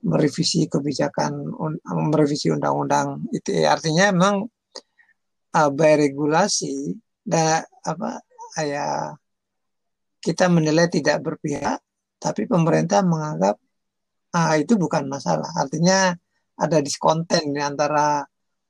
merevisi 0.05 0.69
kebijakan 0.69 1.51
merevisi 2.07 2.53
undang-undang. 2.53 3.25
Itu 3.33 3.51
artinya 3.65 4.13
memang 4.13 4.35
uh, 5.57 5.69
by 5.73 5.93
regulasi 5.97 6.93
dan 7.25 7.65
apa 7.83 8.21
ya 8.61 9.13
kita 10.21 10.47
menilai 10.51 10.87
tidak 10.87 11.23
berpihak 11.25 11.81
tapi 12.19 12.45
pemerintah 12.45 13.01
menganggap 13.01 13.55
uh, 14.35 14.55
itu 14.59 14.77
bukan 14.77 15.09
masalah. 15.09 15.49
Artinya 15.57 16.13
ada 16.59 16.77
diskonten 16.83 17.55
di 17.55 17.61
antara 17.63 18.21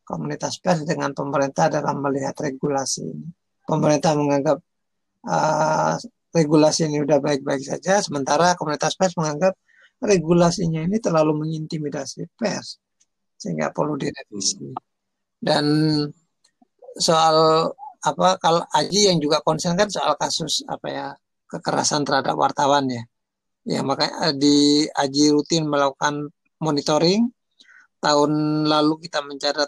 komunitas 0.06 0.58
pers 0.62 0.86
dengan 0.86 1.14
pemerintah 1.14 1.70
dalam 1.70 2.02
melihat 2.02 2.34
regulasi 2.38 3.02
ini. 3.06 3.30
Pemerintah 3.66 4.18
menganggap 4.18 4.58
uh, 5.26 5.96
regulasi 6.30 6.88
ini 6.88 7.02
udah 7.02 7.18
baik-baik 7.20 7.64
saja, 7.66 8.00
sementara 8.00 8.54
komunitas 8.54 8.94
pers 8.94 9.18
menganggap 9.18 9.58
regulasinya 10.00 10.86
ini 10.86 11.02
terlalu 11.02 11.44
mengintimidasi 11.46 12.30
pers 12.38 12.80
sehingga 13.40 13.72
perlu 13.72 13.96
direvisi. 13.96 14.72
Dan 15.40 15.66
soal 17.00 17.68
apa 18.00 18.40
kalau 18.40 18.64
Aji 18.72 19.12
yang 19.12 19.20
juga 19.20 19.44
konsen 19.44 19.76
kan 19.76 19.88
soal 19.92 20.16
kasus 20.16 20.64
apa 20.68 20.88
ya 20.88 21.08
kekerasan 21.48 22.04
terhadap 22.08 22.36
wartawan 22.36 22.88
ya. 22.92 23.04
Ya 23.68 23.82
makanya 23.84 24.36
di 24.36 24.88
Aji 24.92 25.32
rutin 25.36 25.68
melakukan 25.68 26.32
monitoring. 26.60 27.32
Tahun 28.00 28.32
lalu 28.64 29.04
kita 29.04 29.20
mencatat 29.20 29.68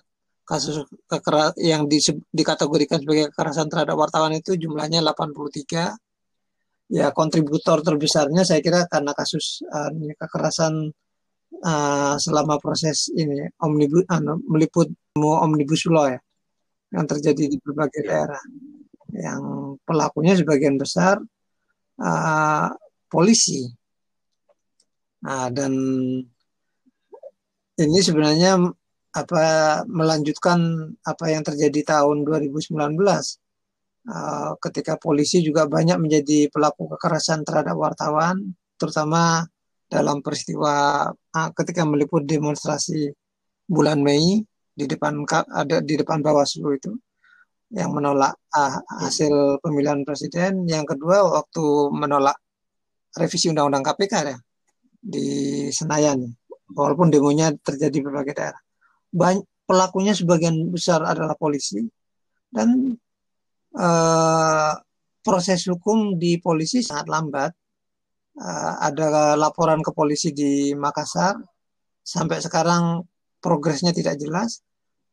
kasus 0.52 0.84
kekeras 1.08 1.56
yang 1.56 1.88
di, 1.88 2.04
dikategorikan 2.36 3.00
sebagai 3.00 3.32
kekerasan 3.32 3.72
terhadap 3.72 3.96
wartawan 3.96 4.36
itu 4.36 4.60
jumlahnya 4.60 5.00
83. 5.00 5.96
Ya 6.92 7.08
kontributor 7.16 7.80
terbesarnya 7.80 8.44
saya 8.44 8.60
kira 8.60 8.84
karena 8.92 9.16
kasus 9.16 9.64
uh, 9.64 9.88
kekerasan 10.20 10.92
uh, 11.64 12.16
selama 12.20 12.60
proses 12.60 13.08
ini 13.16 13.48
omnibus 13.64 14.04
uh, 14.12 14.20
meliput 14.44 14.92
omnibus 15.16 15.88
law 15.88 16.12
ya 16.12 16.20
yang 16.92 17.08
terjadi 17.08 17.48
di 17.48 17.56
berbagai 17.64 18.04
daerah 18.04 18.44
yang 19.16 19.76
pelakunya 19.88 20.36
sebagian 20.36 20.76
besar 20.76 21.16
uh, 21.96 22.70
polisi. 23.08 23.72
Nah, 25.24 25.48
dan 25.48 25.72
ini 27.80 28.00
sebenarnya 28.04 28.60
apa 29.12 29.44
melanjutkan 29.92 30.92
apa 31.04 31.26
yang 31.28 31.44
terjadi 31.44 32.00
tahun 32.00 32.24
2019 32.24 32.96
uh, 34.08 34.52
ketika 34.58 34.96
polisi 34.98 35.44
juga 35.44 35.68
banyak 35.68 36.00
menjadi 36.00 36.48
pelaku 36.50 36.88
kekerasan 36.96 37.44
terhadap 37.46 37.76
wartawan, 37.78 38.56
terutama 38.80 39.46
dalam 39.92 40.24
peristiwa 40.24 41.06
uh, 41.12 41.50
ketika 41.54 41.84
meliput 41.84 42.24
demonstrasi 42.24 43.12
bulan 43.68 44.00
Mei 44.00 44.42
di 44.72 44.86
depan 44.88 45.28
ada 45.52 45.84
di 45.84 46.00
depan 46.00 46.24
Bawaslu 46.24 46.70
itu 46.80 46.92
yang 47.72 47.92
menolak 47.96 48.36
uh, 48.56 48.80
hasil 49.04 49.60
pemilihan 49.64 50.04
presiden, 50.08 50.68
yang 50.68 50.84
kedua 50.88 51.24
waktu 51.28 51.64
menolak 51.92 52.36
revisi 53.16 53.52
undang-undang 53.52 53.84
KPK 53.84 54.14
ya 54.28 54.38
di 55.02 55.28
Senayan, 55.72 56.20
walaupun 56.76 57.12
demonya 57.12 57.52
terjadi 57.60 57.92
di 57.92 58.04
berbagai 58.04 58.36
daerah. 58.36 58.62
Banyak, 59.12 59.44
pelakunya 59.68 60.16
sebagian 60.16 60.72
besar 60.72 61.04
adalah 61.04 61.36
polisi 61.36 61.84
dan 62.52 62.96
uh, 63.76 64.74
proses 65.24 65.64
hukum 65.68 66.20
di 66.20 66.40
polisi 66.40 66.84
sangat 66.84 67.08
lambat. 67.08 67.52
Uh, 68.32 68.74
ada 68.80 69.36
laporan 69.36 69.84
ke 69.84 69.92
polisi 69.92 70.32
di 70.32 70.72
Makassar 70.72 71.36
sampai 72.00 72.40
sekarang 72.40 73.04
progresnya 73.44 73.92
tidak 73.92 74.16
jelas. 74.16 74.64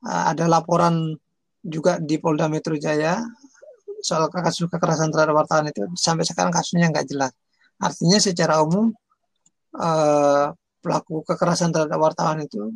Uh, 0.02 0.30
ada 0.30 0.46
laporan 0.46 1.18
juga 1.62 1.98
di 1.98 2.22
Polda 2.22 2.46
Metro 2.46 2.78
Jaya 2.78 3.18
soal 3.98 4.30
kasus 4.30 4.70
kekerasan 4.70 5.10
terhadap 5.10 5.34
wartawan 5.34 5.70
itu 5.70 5.82
sampai 5.98 6.22
sekarang 6.22 6.54
kasusnya 6.54 6.90
nggak 6.90 7.06
jelas. 7.10 7.32
Artinya 7.78 8.18
secara 8.18 8.62
umum 8.62 8.94
eh, 9.74 10.46
pelaku 10.82 11.26
kekerasan 11.26 11.70
terhadap 11.74 11.98
wartawan 11.98 12.42
itu 12.42 12.74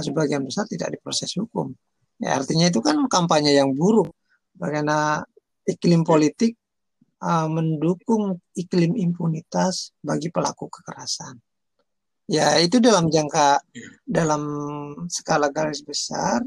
sebagian 0.00 0.44
besar 0.44 0.64
tidak 0.68 0.94
diproses 0.96 1.32
hukum. 1.36 1.72
Ya, 2.22 2.38
artinya 2.38 2.70
itu 2.70 2.80
kan 2.80 2.96
kampanye 3.10 3.52
yang 3.58 3.74
buruk 3.74 4.14
karena 4.56 5.20
iklim 5.66 6.06
politik 6.06 6.54
eh, 7.20 7.48
mendukung 7.50 8.38
iklim 8.54 8.94
impunitas 8.96 9.92
bagi 10.00 10.30
pelaku 10.30 10.70
kekerasan. 10.70 11.36
Ya 12.24 12.56
itu 12.56 12.80
dalam 12.80 13.12
jangka 13.12 13.60
dalam 14.08 14.42
skala 15.12 15.52
garis 15.52 15.84
besar 15.84 16.40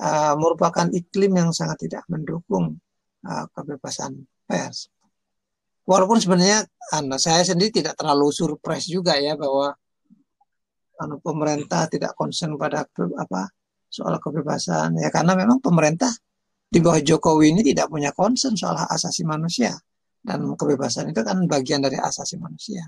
uh, 0.00 0.34
merupakan 0.40 0.88
iklim 0.88 1.36
yang 1.36 1.50
sangat 1.52 1.84
tidak 1.84 2.04
mendukung 2.08 2.80
uh, 3.28 3.44
kebebasan 3.52 4.24
pers. 4.48 4.88
Walaupun 5.84 6.22
sebenarnya 6.22 6.64
anu, 6.94 7.18
saya 7.18 7.42
sendiri 7.42 7.82
tidak 7.82 7.98
terlalu 7.98 8.30
surprise 8.30 8.86
juga 8.86 9.18
ya 9.18 9.34
bahwa 9.34 9.74
anu, 11.02 11.18
pemerintah 11.18 11.90
tidak 11.90 12.14
concern 12.14 12.54
pada 12.54 12.86
apa 13.18 13.42
soal 13.92 14.16
kebebasan 14.16 14.96
ya 14.96 15.12
karena 15.12 15.36
memang 15.36 15.60
pemerintah 15.60 16.08
di 16.72 16.80
bawah 16.80 17.02
Jokowi 17.04 17.52
ini 17.52 17.60
tidak 17.60 17.92
punya 17.92 18.14
concern 18.16 18.56
soal 18.56 18.80
hak 18.80 18.88
asasi 18.96 19.28
manusia 19.28 19.76
dan 20.22 20.46
kebebasan 20.54 21.10
itu 21.10 21.20
kan 21.20 21.44
bagian 21.50 21.82
dari 21.82 21.98
asasi 21.98 22.38
manusia. 22.38 22.86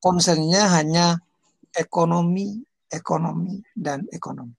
Concernnya 0.00 0.64
hanya 0.80 1.20
ekonomi, 1.76 2.56
ekonomi, 2.88 3.60
dan 3.76 4.08
ekonomi. 4.08 4.56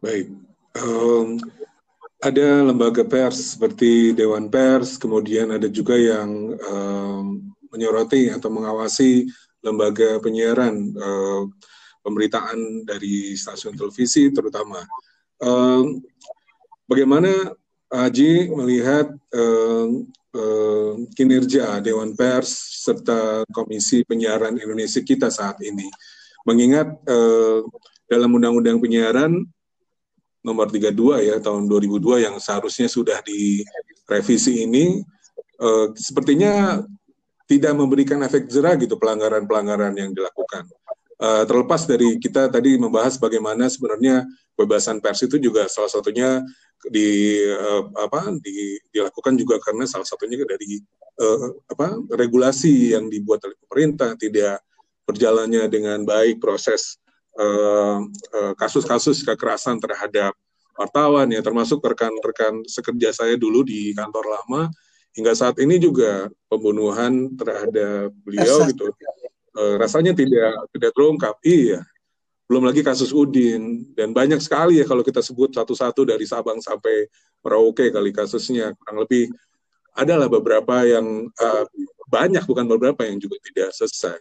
Baik. 0.00 0.32
Um, 0.80 1.36
ada 2.20 2.48
lembaga 2.68 3.00
pers 3.00 3.56
seperti 3.56 4.12
Dewan 4.12 4.52
Pers, 4.52 5.00
kemudian 5.00 5.56
ada 5.56 5.66
juga 5.72 5.96
yang 5.96 6.52
um, 6.68 7.48
menyoroti 7.72 8.28
atau 8.28 8.52
mengawasi 8.52 9.24
lembaga 9.64 10.20
penyiaran 10.20 10.92
uh, 11.00 11.48
pemberitaan 12.04 12.84
dari 12.84 13.36
stasiun 13.36 13.72
televisi 13.76 14.28
terutama. 14.32 14.84
Um, 15.40 16.04
bagaimana 16.84 17.56
Haji 17.90 18.52
melihat 18.54 19.10
um, 19.34 20.06
um, 20.36 20.96
kinerja 21.16 21.80
Dewan 21.82 22.14
Pers 22.14 22.84
serta 22.86 23.42
Komisi 23.50 24.04
Penyiaran 24.06 24.60
Indonesia 24.60 25.00
kita 25.02 25.32
saat 25.32 25.58
ini? 25.64 25.88
Mengingat 26.44 26.86
uh, 27.08 27.64
dalam 28.06 28.30
Undang-Undang 28.36 28.78
Penyiaran 28.78 29.42
nomor 30.40 30.72
32 30.72 31.28
ya 31.28 31.36
tahun 31.40 31.68
2002 31.68 32.24
yang 32.24 32.34
seharusnya 32.40 32.88
sudah 32.88 33.20
direvisi 33.24 34.64
ini 34.64 35.04
uh, 35.60 35.92
sepertinya 35.92 36.80
tidak 37.44 37.72
memberikan 37.76 38.22
efek 38.24 38.48
jerah 38.48 38.78
gitu 38.78 38.94
pelanggaran-pelanggaran 38.96 39.92
yang 39.98 40.14
dilakukan. 40.14 40.64
Uh, 41.20 41.44
terlepas 41.44 41.84
dari 41.84 42.16
kita 42.16 42.48
tadi 42.48 42.80
membahas 42.80 43.20
bagaimana 43.20 43.68
sebenarnya 43.68 44.24
kebebasan 44.56 45.04
pers 45.04 45.20
itu 45.28 45.36
juga 45.36 45.68
salah 45.68 45.92
satunya 45.92 46.40
di 46.88 47.36
uh, 47.44 47.92
apa 48.00 48.32
di, 48.40 48.80
dilakukan 48.88 49.36
juga 49.36 49.60
karena 49.60 49.84
salah 49.84 50.08
satunya 50.08 50.40
dari 50.48 50.80
uh, 51.20 51.48
apa 51.68 52.00
regulasi 52.16 52.96
yang 52.96 53.12
dibuat 53.12 53.44
oleh 53.44 53.58
pemerintah 53.68 54.16
tidak 54.16 54.64
berjalannya 55.04 55.68
dengan 55.68 56.08
baik 56.08 56.40
proses 56.40 56.99
Eh, 56.99 56.99
eh, 56.99 56.99
kasus-kasus 58.58 59.16
uh, 59.20 59.22
uh, 59.22 59.26
kekerasan 59.32 59.80
terhadap 59.80 60.32
wartawan 60.76 61.28
ya 61.28 61.44
termasuk 61.44 61.80
rekan-rekan 61.84 62.64
sekerja 62.64 63.12
saya 63.12 63.34
dulu 63.36 63.60
di 63.60 63.92
kantor 63.92 64.24
lama 64.32 64.72
hingga 65.12 65.32
saat 65.36 65.58
ini 65.60 65.76
juga 65.76 66.30
pembunuhan 66.48 67.34
terhadap 67.36 68.14
beliau 68.24 68.64
gitu 68.70 68.88
uh, 69.56 69.76
rasanya 69.76 70.14
tidak 70.16 70.54
tidak 70.72 70.90
terungkap. 70.94 71.36
Iya 71.44 71.84
belum 72.50 72.66
lagi 72.66 72.82
kasus 72.82 73.14
Udin 73.14 73.86
dan 73.94 74.10
banyak 74.10 74.42
sekali 74.42 74.82
ya 74.82 74.84
kalau 74.88 75.06
kita 75.06 75.22
sebut 75.22 75.54
satu-satu 75.54 76.02
dari 76.02 76.26
Sabang 76.26 76.58
sampai 76.58 77.06
Merauke 77.46 77.94
kali 77.94 78.10
kasusnya. 78.10 78.74
Kurang 78.74 79.06
lebih 79.06 79.30
adalah 79.94 80.26
beberapa 80.26 80.82
yang 80.82 81.30
uh, 81.30 81.64
banyak 82.10 82.42
bukan 82.42 82.66
beberapa 82.66 83.06
yang 83.06 83.22
juga 83.22 83.38
tidak 83.38 83.70
selesai 83.70 84.18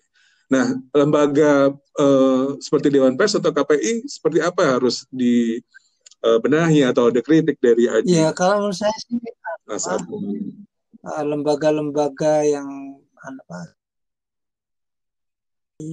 Nah, 0.49 0.65
lembaga 0.97 1.69
uh, 2.01 2.57
seperti 2.57 2.89
Dewan 2.89 3.13
Pers 3.13 3.37
atau 3.37 3.53
KPI 3.53 4.09
seperti 4.09 4.41
apa 4.41 4.81
harus 4.81 5.05
dibenahi 5.13 6.81
uh, 6.81 6.89
atau 6.89 7.13
ada 7.13 7.21
kritik 7.21 7.61
dari 7.61 7.85
Aji? 7.85 8.17
Ya, 8.17 8.33
kalau 8.33 8.65
menurut 8.65 8.81
saya 8.81 8.97
sih 8.97 9.21
uh, 9.69 11.23
lembaga-lembaga 11.23 12.41
yang 12.49 12.97
apa 13.21 13.77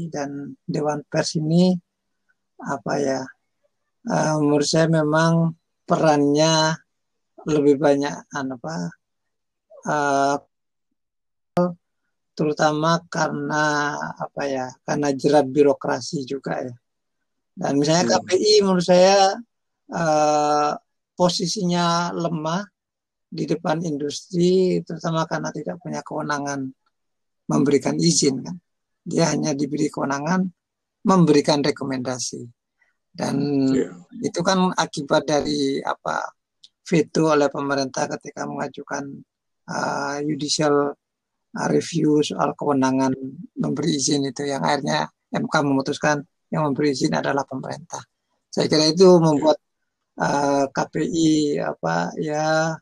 dan 0.09 0.57
Dewan 0.65 1.05
Pers 1.05 1.37
ini 1.37 1.77
apa 2.57 2.93
ya? 2.97 3.21
Uh, 4.09 4.41
menurut 4.41 4.65
saya 4.65 4.89
memang 4.89 5.53
perannya 5.85 6.81
lebih 7.45 7.77
banyak 7.77 8.25
apa 8.33 8.77
uh, 9.85 10.37
terutama 12.37 13.01
karena 13.09 13.97
apa 13.97 14.43
ya 14.45 14.67
karena 14.85 15.09
jerat 15.17 15.49
birokrasi 15.49 16.29
juga 16.29 16.61
ya 16.61 16.77
dan 17.57 17.81
misalnya 17.81 18.05
hmm. 18.05 18.13
KPI 18.21 18.55
menurut 18.61 18.85
saya 18.85 19.33
uh, 19.89 20.73
posisinya 21.17 22.13
lemah 22.13 22.69
di 23.33 23.49
depan 23.49 23.81
industri 23.81 24.85
terutama 24.85 25.25
karena 25.25 25.49
tidak 25.49 25.81
punya 25.81 26.05
kewenangan 26.05 26.69
memberikan 27.49 27.97
izin 27.97 28.45
kan 28.45 28.57
dia 29.01 29.33
hanya 29.33 29.57
diberi 29.57 29.89
kewenangan 29.89 30.45
memberikan 31.09 31.65
rekomendasi 31.65 32.45
dan 33.17 33.41
yeah. 33.73 33.97
itu 34.21 34.45
kan 34.45 34.77
akibat 34.77 35.25
dari 35.25 35.81
apa 35.81 36.37
veto 36.85 37.33
oleh 37.33 37.49
pemerintah 37.49 38.05
ketika 38.13 38.45
mengajukan 38.45 39.25
uh, 39.73 40.21
judicial 40.21 40.93
review 41.73 42.21
soal 42.21 42.53
kewenangan 42.53 43.17
memberi 43.57 43.97
izin 43.97 44.29
itu 44.29 44.45
yang 44.45 44.61
akhirnya 44.61 45.09
MK 45.33 45.55
memutuskan 45.65 46.21
yang 46.53 46.69
memberi 46.69 46.93
izin 46.93 47.17
adalah 47.17 47.43
pemerintah. 47.49 48.05
Saya 48.53 48.69
kira 48.69 48.89
itu 48.89 49.09
membuat 49.21 49.59
uh, 50.21 50.65
eh, 50.65 50.65
KPI 50.73 51.33
apa 51.61 52.13
ya 52.21 52.77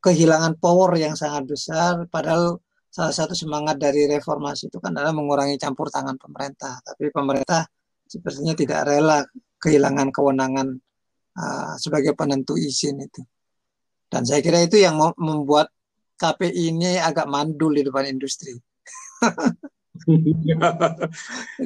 kehilangan 0.00 0.56
power 0.60 0.96
yang 0.96 1.18
sangat 1.18 1.44
besar. 1.48 2.04
Padahal 2.08 2.60
salah 2.88 3.12
satu 3.12 3.34
semangat 3.36 3.76
dari 3.76 4.08
reformasi 4.08 4.72
itu 4.72 4.78
kan 4.80 4.94
adalah 4.96 5.12
mengurangi 5.12 5.60
campur 5.60 5.90
tangan 5.92 6.16
pemerintah. 6.16 6.80
Tapi 6.80 7.10
pemerintah 7.12 7.66
sepertinya 8.06 8.54
tidak 8.54 8.80
rela 8.86 9.20
kehilangan 9.58 10.08
kewenangan 10.14 10.68
uh, 11.36 11.74
sebagai 11.76 12.14
penentu 12.14 12.54
izin 12.56 13.02
itu. 13.02 13.20
Dan 14.06 14.22
saya 14.22 14.38
kira 14.38 14.62
itu 14.62 14.78
yang 14.78 14.96
membuat 15.18 15.74
KPI 16.16 16.72
ini 16.72 16.96
agak 16.96 17.28
mandul 17.28 17.76
di 17.76 17.84
depan 17.84 18.08
industri 18.08 18.56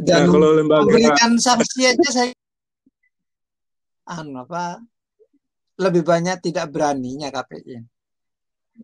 dan 0.06 0.20
nah, 0.22 0.26
kalau 0.30 0.50
lembaga... 0.54 0.86
memberikan 0.86 1.34
sanksi 1.38 1.86
aja 1.86 2.08
saya 2.10 2.32
anu 4.10 4.42
apa 4.42 4.82
lebih 5.80 6.04
banyak 6.04 6.36
tidak 6.44 6.68
beraninya 6.68 7.32
KPI. 7.32 7.80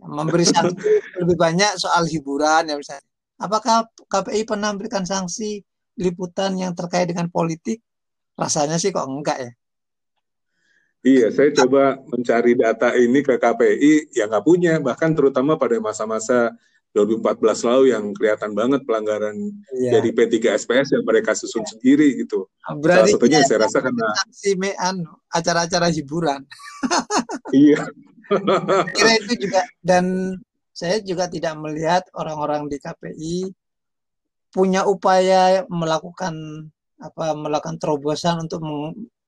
Memberi 0.01 0.49
sanksi 0.49 0.81
lebih 1.21 1.37
banyak 1.37 1.77
soal 1.77 2.09
hiburan 2.09 2.73
ya 2.73 2.75
misalnya. 2.81 3.05
Apakah 3.37 3.85
KPI 4.09 4.49
pernah 4.49 4.73
memberikan 4.73 5.05
sanksi 5.05 5.61
liputan 6.01 6.57
yang 6.57 6.73
terkait 6.73 7.13
dengan 7.13 7.29
politik? 7.29 7.85
Rasanya 8.33 8.81
sih 8.81 8.93
kok 8.93 9.05
enggak 9.05 9.37
ya. 9.45 9.51
Iya, 11.07 11.31
saya 11.31 11.55
coba 11.55 12.03
mencari 12.11 12.59
data 12.59 12.91
ini 12.99 13.23
ke 13.23 13.39
KPI 13.39 14.11
yang 14.19 14.27
nggak 14.27 14.43
punya, 14.43 14.83
bahkan 14.83 15.15
terutama 15.15 15.55
pada 15.55 15.79
masa-masa 15.79 16.51
2014 16.97 17.69
lalu 17.69 17.85
yang 17.95 18.05
kelihatan 18.17 18.57
banget 18.57 18.81
pelanggaran 18.83 19.37
iya. 19.77 20.01
dari 20.01 20.11
P3 20.11 20.57
SPS 20.57 20.97
yang 20.99 21.05
mereka 21.07 21.37
susun 21.37 21.63
iya. 21.63 21.71
sendiri 21.77 22.09
gitu. 22.25 22.51
Berarti 22.83 23.15
Salah 23.15 23.21
satunya 23.21 23.39
saya 23.47 23.59
rasa 23.69 23.79
karena 23.85 24.07
acara-acara 25.31 25.87
hiburan. 25.95 26.41
iya. 27.55 27.87
Kira 28.97 29.13
itu 29.23 29.47
juga 29.47 29.63
dan 29.85 30.35
saya 30.75 30.99
juga 31.05 31.31
tidak 31.31 31.55
melihat 31.61 32.03
orang-orang 32.19 32.67
di 32.67 32.83
KPI 32.83 33.37
punya 34.51 34.89
upaya 34.89 35.63
melakukan 35.69 36.35
apa 36.97 37.37
melakukan 37.37 37.77
terobosan 37.77 38.49
untuk 38.49 38.65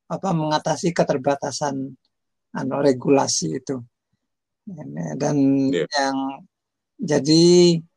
apa 0.09 0.29
mengatasi 0.33 0.97
keterbatasan 0.97 1.93
anu, 2.57 2.77
regulasi 2.81 3.61
itu. 3.61 3.77
Dan 5.17 5.41
yeah. 5.73 5.89
yang 5.89 6.17
jadi 6.99 7.45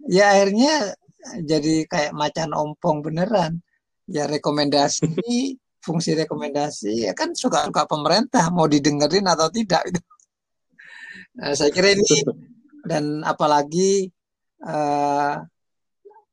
ya 0.08 0.26
akhirnya 0.38 0.96
jadi 1.44 1.88
kayak 1.88 2.14
macan 2.16 2.52
ompong 2.52 3.04
beneran. 3.04 3.64
Ya 4.12 4.28
rekomendasi 4.28 5.08
fungsi 5.86 6.14
rekomendasi 6.14 7.10
ya 7.10 7.16
kan 7.16 7.34
suka-suka 7.34 7.90
pemerintah 7.90 8.52
mau 8.54 8.68
didengerin 8.68 9.26
atau 9.26 9.48
tidak 9.50 9.88
itu. 9.88 10.02
Nah, 11.40 11.56
saya 11.56 11.72
kira 11.72 11.96
ini. 11.96 12.28
Dan 12.82 13.22
apalagi 13.22 14.10
uh, 14.66 15.36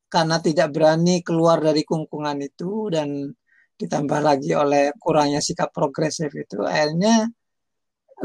karena 0.08 0.36
tidak 0.40 0.72
berani 0.72 1.20
keluar 1.20 1.60
dari 1.60 1.84
kungkungan 1.84 2.40
itu 2.40 2.88
dan 2.88 3.28
ditambah 3.78 4.20
lagi 4.20 4.52
oleh 4.58 4.90
kurangnya 4.98 5.38
sikap 5.38 5.70
progresif 5.70 6.34
itu 6.34 6.58
akhirnya 6.66 7.30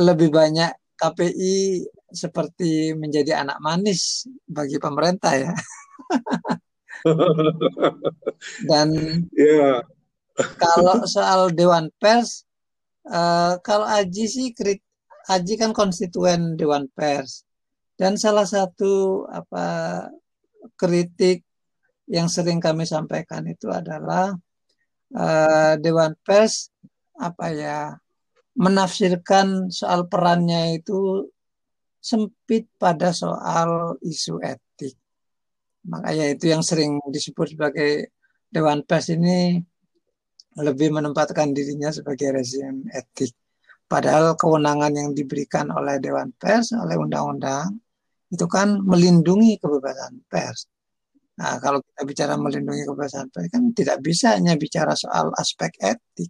lebih 0.01 0.33
banyak 0.33 0.73
KPI 0.97 1.85
seperti 2.09 2.93
menjadi 2.97 3.45
anak 3.45 3.61
manis 3.61 4.25
bagi 4.49 4.81
pemerintah 4.81 5.33
ya. 5.37 5.53
Dan 8.69 8.89
yeah. 9.33 9.81
kalau 10.57 11.05
soal 11.05 11.53
Dewan 11.53 11.93
Pers, 12.01 12.45
uh, 13.09 13.57
kalau 13.61 13.85
Aji 13.85 14.25
sih 14.25 14.47
Aji 15.29 15.53
kan 15.55 15.71
konstituen 15.71 16.57
Dewan 16.57 16.89
Pers 16.93 17.45
dan 17.93 18.17
salah 18.17 18.43
satu 18.43 19.23
apa 19.29 19.65
kritik 20.75 21.45
yang 22.09 22.27
sering 22.27 22.59
kami 22.59 22.83
sampaikan 22.83 23.45
itu 23.47 23.69
adalah 23.69 24.33
uh, 25.13 25.73
Dewan 25.79 26.13
Pers 26.21 26.69
apa 27.17 27.45
ya 27.53 27.79
menafsirkan 28.53 29.69
soal 29.73 30.05
perannya 30.05 30.77
itu 30.77 31.29
sempit 32.03 32.69
pada 32.75 33.15
soal 33.15 33.97
isu 34.03 34.43
etik. 34.43 34.93
Makanya 35.87 36.35
itu 36.35 36.51
yang 36.51 36.61
sering 36.61 36.99
disebut 37.09 37.55
sebagai 37.55 38.13
Dewan 38.51 38.85
Pers 38.85 39.09
ini 39.09 39.57
lebih 40.59 40.93
menempatkan 40.93 41.49
dirinya 41.55 41.89
sebagai 41.89 42.29
rezim 42.35 42.85
etik. 42.93 43.33
Padahal 43.89 44.37
kewenangan 44.37 44.93
yang 44.93 45.09
diberikan 45.13 45.69
oleh 45.73 45.97
Dewan 45.97 46.33
Pers, 46.37 46.73
oleh 46.77 46.97
undang-undang, 46.97 47.77
itu 48.33 48.45
kan 48.49 48.81
melindungi 48.81 49.61
kebebasan 49.61 50.25
pers. 50.25 50.65
Nah, 51.33 51.57
kalau 51.57 51.81
kita 51.81 52.01
bicara 52.05 52.33
melindungi 52.37 52.85
kebebasan 52.85 53.33
pers, 53.33 53.49
kan 53.49 53.73
tidak 53.73 53.97
bisa 54.05 54.37
hanya 54.37 54.53
bicara 54.53 54.93
soal 54.93 55.33
aspek 55.33 55.73
etik, 55.81 56.29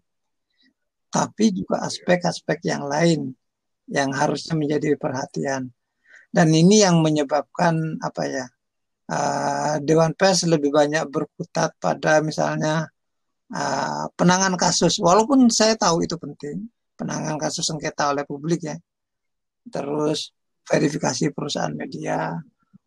tapi 1.12 1.52
juga 1.52 1.84
aspek-aspek 1.84 2.64
yang 2.64 2.88
lain 2.88 3.36
yang 3.92 4.16
harusnya 4.16 4.56
menjadi 4.56 4.96
perhatian. 4.96 5.68
Dan 6.34 6.48
ini 6.50 6.82
yang 6.82 7.04
menyebabkan 7.04 8.00
apa 8.02 8.24
ya 8.26 8.46
uh, 9.12 9.76
Dewan 9.84 10.16
Pers 10.16 10.48
lebih 10.48 10.72
banyak 10.74 11.06
berkutat 11.12 11.76
pada 11.78 12.24
misalnya 12.24 12.88
uh, 13.54 14.06
penanganan 14.16 14.58
kasus. 14.58 14.98
Walaupun 15.04 15.52
saya 15.52 15.76
tahu 15.76 16.08
itu 16.08 16.16
penting, 16.18 16.72
penanganan 16.96 17.38
kasus 17.38 17.68
sengketa 17.68 18.16
oleh 18.16 18.24
publik 18.24 18.64
ya. 18.66 18.78
Terus 19.68 20.32
verifikasi 20.64 21.30
perusahaan 21.36 21.76
media, 21.76 22.40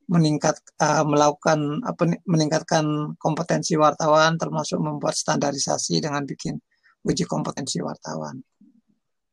meningkat 0.06 0.62
uh, 0.78 1.02
melakukan 1.02 1.82
apa 1.82 2.14
meningkatkan 2.30 3.18
kompetensi 3.18 3.74
wartawan 3.74 4.38
termasuk 4.38 4.78
membuat 4.78 5.18
standarisasi 5.18 5.98
dengan 5.98 6.22
bikin 6.22 6.54
uji 7.02 7.26
kompetensi 7.26 7.82
wartawan. 7.82 8.38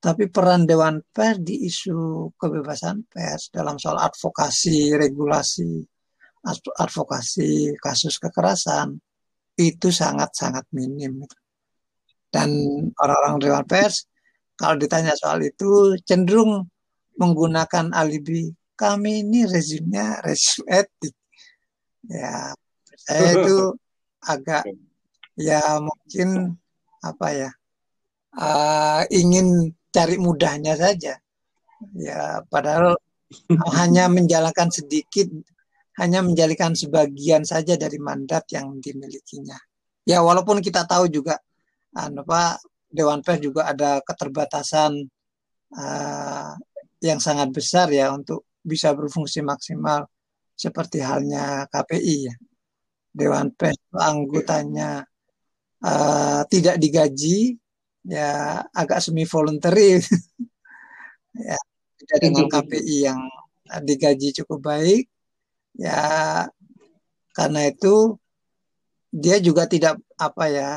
Tapi 0.03 0.27
peran 0.27 0.67
Dewan 0.67 0.99
Pers 1.15 1.39
di 1.39 1.63
isu 1.63 2.27
kebebasan 2.35 3.07
pers 3.07 3.47
dalam 3.55 3.79
soal 3.79 4.03
advokasi, 4.03 4.91
regulasi, 4.99 5.79
advokasi 6.75 7.71
kasus 7.79 8.19
kekerasan 8.19 8.99
itu 9.55 9.87
sangat-sangat 9.93 10.67
minim. 10.75 11.23
Dan 12.27 12.49
orang-orang 12.99 13.39
Dewan 13.39 13.63
Pers 13.63 14.03
kalau 14.59 14.75
ditanya 14.75 15.15
soal 15.15 15.39
itu 15.45 15.95
cenderung 16.03 16.67
menggunakan 17.15 17.93
alibi 17.93 18.51
kami 18.83 19.23
ini 19.23 19.47
rezimnya 19.47 20.19
rezim 20.19 20.67
etik. 20.67 21.15
Ya, 22.03 22.51
saya 22.99 23.31
itu 23.39 23.71
agak 24.19 24.67
ya 25.39 25.79
mungkin 25.79 26.59
apa 26.99 27.27
ya 27.31 27.49
uh, 28.35 29.01
ingin 29.07 29.71
cari 29.93 30.19
mudahnya 30.19 30.75
saja. 30.75 31.15
Ya, 31.95 32.43
padahal 32.51 32.99
hanya 33.79 34.11
menjalankan 34.11 34.67
sedikit, 34.67 35.31
hanya 35.99 36.19
menjalankan 36.19 36.75
sebagian 36.75 37.47
saja 37.47 37.79
dari 37.79 37.99
mandat 38.03 38.51
yang 38.51 38.83
dimilikinya. 38.83 39.57
Ya, 40.03 40.19
walaupun 40.19 40.59
kita 40.59 40.83
tahu 40.83 41.07
juga, 41.07 41.39
anu 41.95 42.27
Pak 42.27 42.59
Dewan 42.91 43.23
Pers 43.23 43.39
juga 43.39 43.71
ada 43.71 44.03
keterbatasan 44.03 45.07
uh, 45.79 46.51
yang 46.99 47.19
sangat 47.23 47.51
besar 47.55 47.87
ya 47.91 48.11
untuk 48.11 48.43
bisa 48.63 48.95
berfungsi 48.95 49.43
maksimal 49.43 50.07
seperti 50.55 51.03
halnya 51.03 51.67
KPI 51.67 52.17
ya. 52.31 52.35
Dewan 53.13 53.53
Pers 53.53 53.77
anggotanya 53.93 55.05
uh, 55.85 56.41
tidak 56.49 56.81
digaji 56.81 57.53
ya 58.09 58.59
agak 58.73 58.99
semi 59.05 59.23
voluntary 59.29 60.01
ya 61.47 61.57
tidak 62.01 62.17
dengan 62.19 62.45
KPI 62.49 62.97
yang 63.05 63.21
digaji 63.85 64.33
cukup 64.41 64.73
baik. 64.73 65.05
Ya 65.77 66.01
karena 67.37 67.69
itu 67.69 68.17
dia 69.13 69.37
juga 69.37 69.69
tidak 69.69 70.01
apa 70.17 70.49
ya 70.49 70.71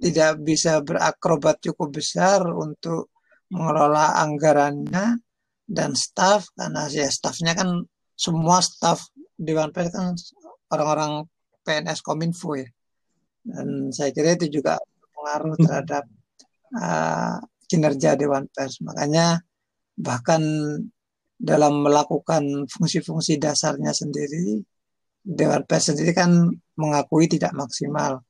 tidak 0.00 0.40
bisa 0.40 0.80
berakrobat 0.80 1.60
cukup 1.60 2.00
besar 2.00 2.40
untuk 2.48 3.12
mengelola 3.52 4.16
anggarannya 4.24 5.20
dan 5.66 5.94
staf 5.96 6.50
karena 6.58 6.86
ya 6.90 7.08
stafnya 7.08 7.54
kan 7.54 7.86
semua 8.14 8.60
staf 8.60 9.08
Dewan 9.38 9.70
Pers 9.74 9.90
kan 9.94 10.14
orang-orang 10.70 11.26
PNS 11.62 12.02
Kominfo 12.02 12.58
ya 12.58 12.68
dan 13.42 13.90
saya 13.90 14.14
kira 14.14 14.38
itu 14.38 14.62
juga 14.62 14.78
pengaruh 15.14 15.54
terhadap 15.58 16.04
uh, 16.78 17.42
kinerja 17.66 18.14
Dewan 18.14 18.46
Pers. 18.50 18.78
Makanya 18.86 19.42
bahkan 19.98 20.42
dalam 21.42 21.82
melakukan 21.82 22.70
fungsi-fungsi 22.70 23.42
dasarnya 23.42 23.90
sendiri, 23.90 24.62
Dewan 25.22 25.66
Pers 25.66 25.90
sendiri 25.90 26.14
kan 26.14 26.30
mengakui 26.78 27.26
tidak 27.26 27.54
maksimal. 27.54 28.22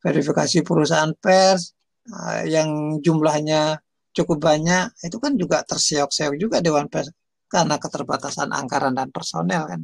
Verifikasi 0.00 0.64
perusahaan 0.64 1.12
pers 1.12 1.76
uh, 2.08 2.40
yang 2.48 2.96
jumlahnya 3.04 3.76
cukup 4.10 4.38
banyak, 4.42 4.90
itu 5.06 5.16
kan 5.22 5.32
juga 5.38 5.62
terseok-seok 5.62 6.34
juga 6.36 6.58
Dewan 6.58 6.90
Pers 6.90 7.10
karena 7.50 7.76
keterbatasan 7.82 8.50
anggaran 8.54 8.94
dan 8.94 9.10
personel 9.10 9.66
kan. 9.66 9.82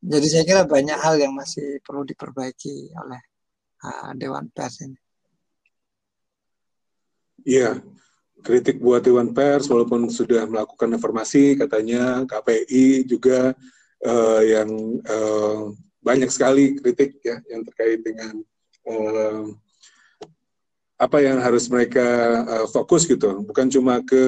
Jadi 0.00 0.26
saya 0.32 0.44
kira 0.48 0.62
banyak 0.64 0.96
hal 0.96 1.20
yang 1.20 1.36
masih 1.36 1.82
perlu 1.84 2.08
diperbaiki 2.08 2.96
oleh 2.96 3.20
uh, 3.84 4.10
Dewan 4.16 4.48
Pers 4.48 4.80
ini. 4.86 4.98
Iya, 7.44 7.80
kritik 8.40 8.80
buat 8.80 9.04
Dewan 9.04 9.36
Pers 9.36 9.68
walaupun 9.68 10.08
sudah 10.08 10.48
melakukan 10.48 10.88
reformasi 10.96 11.56
katanya 11.56 12.24
KPI 12.24 13.04
juga 13.04 13.52
uh, 14.04 14.40
yang 14.44 14.70
uh, 15.04 15.72
banyak 16.00 16.32
sekali 16.32 16.80
kritik 16.80 17.20
ya 17.20 17.36
yang 17.52 17.60
terkait 17.64 18.00
dengan 18.00 18.40
uh, 18.88 19.52
apa 21.00 21.24
yang 21.24 21.40
harus 21.40 21.64
mereka 21.72 22.04
uh, 22.44 22.66
fokus 22.68 23.08
gitu. 23.08 23.40
Bukan 23.40 23.72
cuma 23.72 24.04
ke 24.04 24.22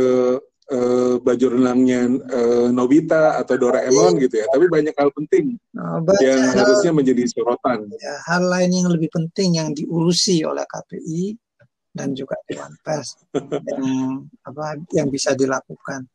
uh, 0.72 1.14
baju 1.20 1.46
renangnya 1.52 2.08
uh, 2.32 2.68
Nobita 2.72 3.36
atau 3.36 3.60
Doraemon 3.60 4.16
gitu 4.22 4.40
ya 4.40 4.46
tapi 4.48 4.66
banyak 4.72 4.94
hal 4.96 5.10
penting 5.12 5.60
nah, 5.76 6.00
yang 6.24 6.40
hal, 6.52 6.64
harusnya 6.64 6.92
menjadi 6.94 7.28
sorotan. 7.28 7.88
ya, 7.92 8.14
hal 8.24 8.48
lain 8.48 8.70
yang 8.72 8.88
lebih 8.88 9.12
penting 9.12 9.60
yang 9.60 9.76
diurusi 9.76 10.42
oleh 10.46 10.64
KPI 10.64 11.36
dan 11.92 12.16
juga 12.16 12.40
Dewan 12.48 12.72
Pers 12.80 13.20
yang 13.70 13.84
apa 14.48 14.80
yang 14.96 15.12
bisa 15.12 15.36
dilakukan. 15.36 16.08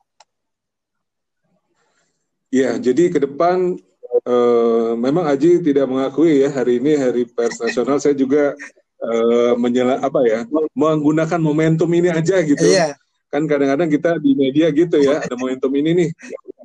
Ya, 2.47 2.79
jadi 2.79 3.11
ke 3.11 3.19
depan 3.19 3.75
uh, 4.23 4.95
memang 4.95 5.27
Aji 5.27 5.59
tidak 5.59 5.85
mengakui 5.85 6.47
ya 6.47 6.49
hari 6.49 6.79
ini 6.79 6.95
hari 6.95 7.27
pers 7.27 7.59
nasional. 7.59 7.99
Saya 7.99 8.15
juga 8.15 8.55
uh, 9.01 9.53
menyela 9.59 10.01
apa 10.01 10.19
ya 10.25 10.39
menggunakan 10.73 11.39
momentum 11.41 11.89
ini 11.93 12.09
aja 12.09 12.41
gitu. 12.41 12.63
Iya. 12.63 12.97
Kan 13.27 13.43
kadang-kadang 13.43 13.91
kita 13.91 14.23
di 14.23 14.31
media 14.39 14.71
gitu 14.71 15.03
ya 15.03 15.19
ada 15.19 15.35
momentum 15.35 15.71
ini 15.75 15.91
nih. 16.05 16.09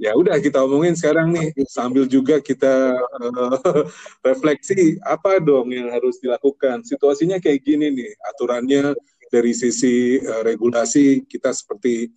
Ya 0.03 0.15
udah 0.19 0.39
kita 0.39 0.63
omongin 0.63 0.95
sekarang 0.99 1.35
nih 1.35 1.55
sambil 1.67 2.07
juga 2.07 2.39
kita 2.39 2.95
uh, 2.99 3.83
refleksi 4.29 4.99
apa 5.03 5.43
dong 5.43 5.75
yang 5.75 5.91
harus 5.91 6.23
dilakukan. 6.23 6.87
Situasinya 6.87 7.43
kayak 7.43 7.67
gini 7.67 7.91
nih 7.91 8.11
aturannya 8.35 8.95
dari 9.33 9.53
sisi 9.57 10.23
uh, 10.23 10.43
regulasi 10.47 11.27
kita 11.27 11.51
seperti 11.51 12.11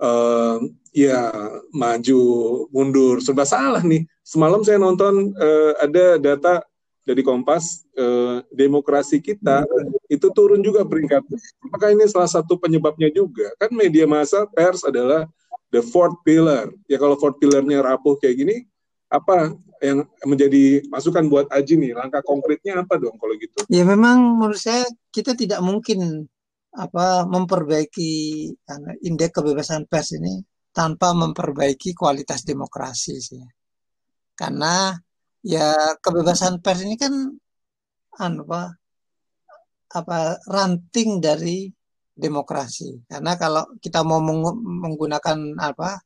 uh, 0.00 0.60
ya 0.92 1.32
maju 1.72 2.22
mundur 2.72 3.20
serba 3.24 3.48
salah 3.48 3.80
nih. 3.80 4.04
Semalam 4.26 4.60
saya 4.60 4.76
nonton 4.76 5.32
uh, 5.36 5.72
ada 5.80 6.20
data 6.20 6.64
dari 7.06 7.22
Kompas 7.22 7.86
uh, 7.94 8.42
demokrasi 8.50 9.22
kita 9.22 9.62
itu 10.10 10.26
turun 10.34 10.58
juga 10.58 10.82
peringkat. 10.82 11.22
Apakah 11.70 11.94
ini 11.94 12.10
salah 12.10 12.26
satu 12.26 12.58
penyebabnya 12.58 13.06
juga? 13.14 13.54
Kan 13.62 13.70
media 13.78 14.10
massa 14.10 14.42
pers 14.50 14.82
adalah 14.82 15.30
the 15.70 15.78
fourth 15.78 16.18
pillar. 16.26 16.66
Ya 16.90 16.98
kalau 16.98 17.14
fourth 17.14 17.38
pillarnya 17.38 17.78
rapuh 17.86 18.18
kayak 18.18 18.36
gini, 18.42 18.56
apa 19.06 19.54
yang 19.78 20.02
menjadi 20.26 20.82
masukan 20.90 21.30
buat 21.30 21.46
Aji 21.54 21.78
nih? 21.78 21.94
Langkah 21.94 22.26
konkretnya 22.26 22.82
apa 22.82 22.98
dong 22.98 23.14
kalau 23.22 23.38
gitu? 23.38 23.62
Ya 23.70 23.86
memang 23.86 24.42
menurut 24.42 24.58
saya 24.58 24.82
kita 25.14 25.38
tidak 25.38 25.62
mungkin 25.62 26.26
apa 26.74 27.24
memperbaiki 27.24 28.12
indeks 29.06 29.32
kebebasan 29.32 29.86
pers 29.86 30.12
ini 30.18 30.42
tanpa 30.74 31.14
memperbaiki 31.14 31.94
kualitas 31.94 32.42
demokrasi 32.42 33.14
sih. 33.22 33.40
Karena 34.36 34.92
ya 35.46 35.94
kebebasan 36.02 36.58
pers 36.58 36.82
ini 36.82 36.98
kan 36.98 37.14
anu 38.18 38.42
apa 38.50 38.62
apa 39.94 40.18
ranting 40.50 41.22
dari 41.22 41.70
demokrasi. 42.16 43.06
Karena 43.06 43.38
kalau 43.38 43.64
kita 43.78 44.02
mau 44.02 44.18
menggunakan 44.82 45.38
apa 45.62 46.02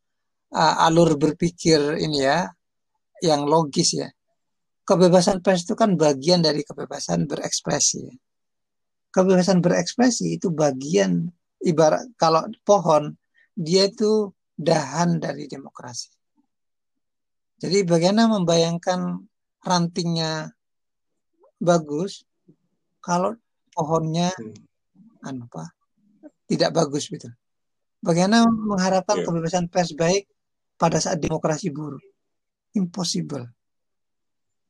alur 0.85 1.17
berpikir 1.17 1.97
ini 1.97 2.21
ya 2.21 2.45
yang 3.25 3.49
logis 3.49 3.97
ya. 3.97 4.09
Kebebasan 4.85 5.41
pers 5.41 5.65
itu 5.65 5.73
kan 5.79 5.95
bagian 5.95 6.45
dari 6.45 6.61
kebebasan 6.67 7.25
berekspresi. 7.31 8.01
Ya 8.05 8.17
kebebasan 9.11 9.59
berekspresi 9.59 10.39
itu 10.39 10.55
bagian 10.55 11.29
ibarat 11.61 12.07
kalau 12.15 12.47
pohon 12.63 13.19
dia 13.59 13.91
itu 13.91 14.31
dahan 14.55 15.19
dari 15.19 15.51
demokrasi. 15.51 16.15
Jadi 17.61 17.85
bagaimana 17.85 18.41
membayangkan 18.41 19.21
rantingnya 19.61 20.53
bagus 21.61 22.25
kalau 23.05 23.37
pohonnya 23.73 24.33
hmm. 24.33 25.27
anu 25.29 25.45
apa 25.49 25.73
tidak 26.49 26.75
bagus 26.75 27.07
gitu. 27.07 27.29
Bagaimana 28.01 28.49
mengharapkan 28.49 29.21
yeah. 29.21 29.27
kebebasan 29.29 29.69
pers 29.69 29.93
baik 29.93 30.25
pada 30.81 30.97
saat 30.97 31.21
demokrasi 31.21 31.69
buruk? 31.69 32.01
Impossible. 32.73 33.45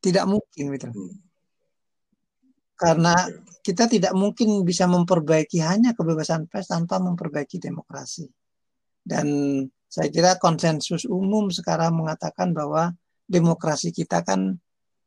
Tidak 0.03 0.25
mungkin 0.27 0.65
gitu. 0.75 0.91
Hmm 0.91 1.31
karena 2.81 3.13
kita 3.61 3.85
tidak 3.93 4.17
mungkin 4.17 4.65
bisa 4.65 4.89
memperbaiki 4.89 5.61
hanya 5.61 5.93
kebebasan 5.93 6.49
pers 6.49 6.73
tanpa 6.73 6.97
memperbaiki 6.97 7.61
demokrasi. 7.61 8.25
Dan 9.05 9.61
saya 9.85 10.09
kira 10.09 10.41
konsensus 10.41 11.05
umum 11.05 11.53
sekarang 11.53 12.01
mengatakan 12.01 12.57
bahwa 12.57 12.97
demokrasi 13.29 13.93
kita 13.93 14.25
kan 14.25 14.57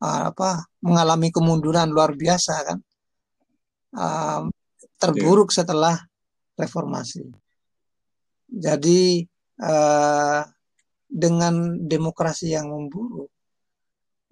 uh, 0.03 0.35
apa 0.35 0.67
mengalami 0.83 1.31
kemunduran 1.31 1.87
luar 1.87 2.11
biasa 2.11 2.55
kan. 2.67 2.79
Uh, 3.93 4.41
terburuk 4.99 5.49
yeah. 5.53 5.63
setelah 5.63 5.95
reformasi. 6.59 7.23
Jadi 8.51 9.23
uh, 9.63 10.41
dengan 11.07 11.77
demokrasi 11.77 12.53
yang 12.53 12.69
memburuk 12.69 13.29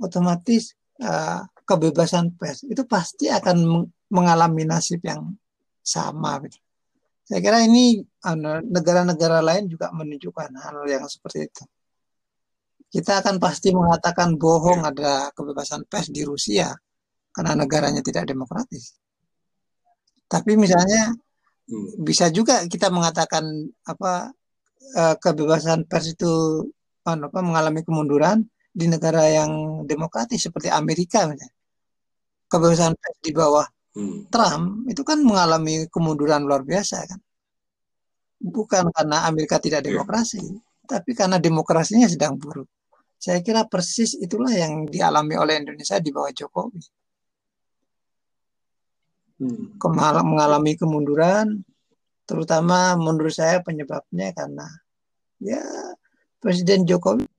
otomatis 0.01 0.73
uh, 1.01 1.45
kebebasan 1.65 2.33
pers 2.35 2.65
itu 2.65 2.83
pasti 2.89 3.29
akan 3.29 3.87
mengalami 4.11 4.65
nasib 4.65 4.99
yang 5.05 5.33
sama. 5.81 6.41
Gitu. 6.43 6.59
Saya 7.25 7.39
kira 7.39 7.63
ini 7.63 8.01
anu, 8.27 8.59
negara-negara 8.65 9.39
lain 9.39 9.69
juga 9.71 9.93
menunjukkan 9.93 10.51
hal 10.57 10.83
yang 10.89 11.05
seperti 11.07 11.47
itu. 11.47 11.63
Kita 12.91 13.23
akan 13.23 13.39
pasti 13.39 13.71
mengatakan 13.71 14.35
bohong 14.35 14.83
ada 14.83 15.31
kebebasan 15.31 15.87
pers 15.87 16.11
di 16.11 16.27
Rusia 16.27 16.75
karena 17.31 17.55
negaranya 17.55 18.03
tidak 18.03 18.27
demokratis. 18.27 18.99
Tapi 20.27 20.59
misalnya 20.59 21.15
hmm. 21.71 22.03
bisa 22.03 22.27
juga 22.27 22.67
kita 22.67 22.91
mengatakan 22.91 23.47
apa 23.87 24.35
eh, 24.99 25.15
kebebasan 25.15 25.87
pers 25.87 26.11
itu 26.11 26.67
anu, 27.07 27.31
apa 27.31 27.39
mengalami 27.39 27.81
kemunduran 27.87 28.43
di 28.71 28.91
negara 28.91 29.23
yang 29.27 29.83
demokratis 29.87 30.47
seperti 30.47 30.67
Amerika 30.71 31.27
misalnya 31.27 31.51
kebebasan 32.51 32.91
pers 32.99 33.17
di 33.23 33.31
bawah 33.31 33.63
hmm. 33.95 34.27
Trump 34.27 34.91
itu 34.91 35.01
kan 35.07 35.23
mengalami 35.23 35.87
kemunduran 35.87 36.43
luar 36.43 36.67
biasa 36.67 37.07
kan. 37.07 37.19
Bukan 38.41 38.91
karena 38.91 39.29
Amerika 39.29 39.61
tidak 39.61 39.85
iya. 39.85 39.93
demokrasi, 39.93 40.41
yeah. 40.41 40.59
tapi 40.89 41.13
karena 41.13 41.37
demokrasinya 41.37 42.09
sedang 42.09 42.35
buruk. 42.35 42.65
Saya 43.21 43.37
kira 43.45 43.69
persis 43.69 44.17
itulah 44.17 44.49
yang 44.49 44.89
dialami 44.89 45.37
oleh 45.37 45.61
Indonesia 45.61 46.01
di 46.01 46.09
bawah 46.09 46.33
Jokowi. 46.33 46.81
Hmm. 49.37 49.77
Kemal 49.77 50.25
mengalami 50.25 50.73
kemunduran, 50.73 51.61
terutama 52.25 52.97
menurut 52.97 53.29
saya 53.29 53.61
penyebabnya 53.61 54.33
karena 54.33 54.65
ya 55.37 55.61
Presiden 56.41 56.89
Jokowi 56.89 57.29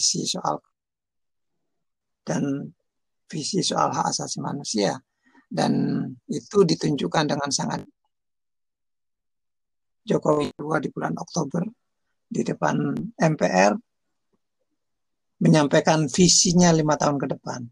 si 0.00 0.24
soal 0.24 0.56
dan 2.24 2.72
visi 3.28 3.60
soal 3.60 3.92
hak 3.92 4.08
asasi 4.08 4.40
manusia 4.40 4.96
dan 5.52 6.00
itu 6.32 6.64
ditunjukkan 6.64 7.28
dengan 7.28 7.52
sangat 7.52 7.84
Jokowi 10.08 10.48
dua 10.56 10.80
di 10.80 10.88
bulan 10.88 11.12
Oktober 11.20 11.60
di 12.24 12.40
depan 12.40 12.96
MPR 13.20 13.76
menyampaikan 15.42 16.06
visinya 16.06 16.70
lima 16.70 16.94
tahun 16.94 17.18
ke 17.18 17.26
depan. 17.34 17.66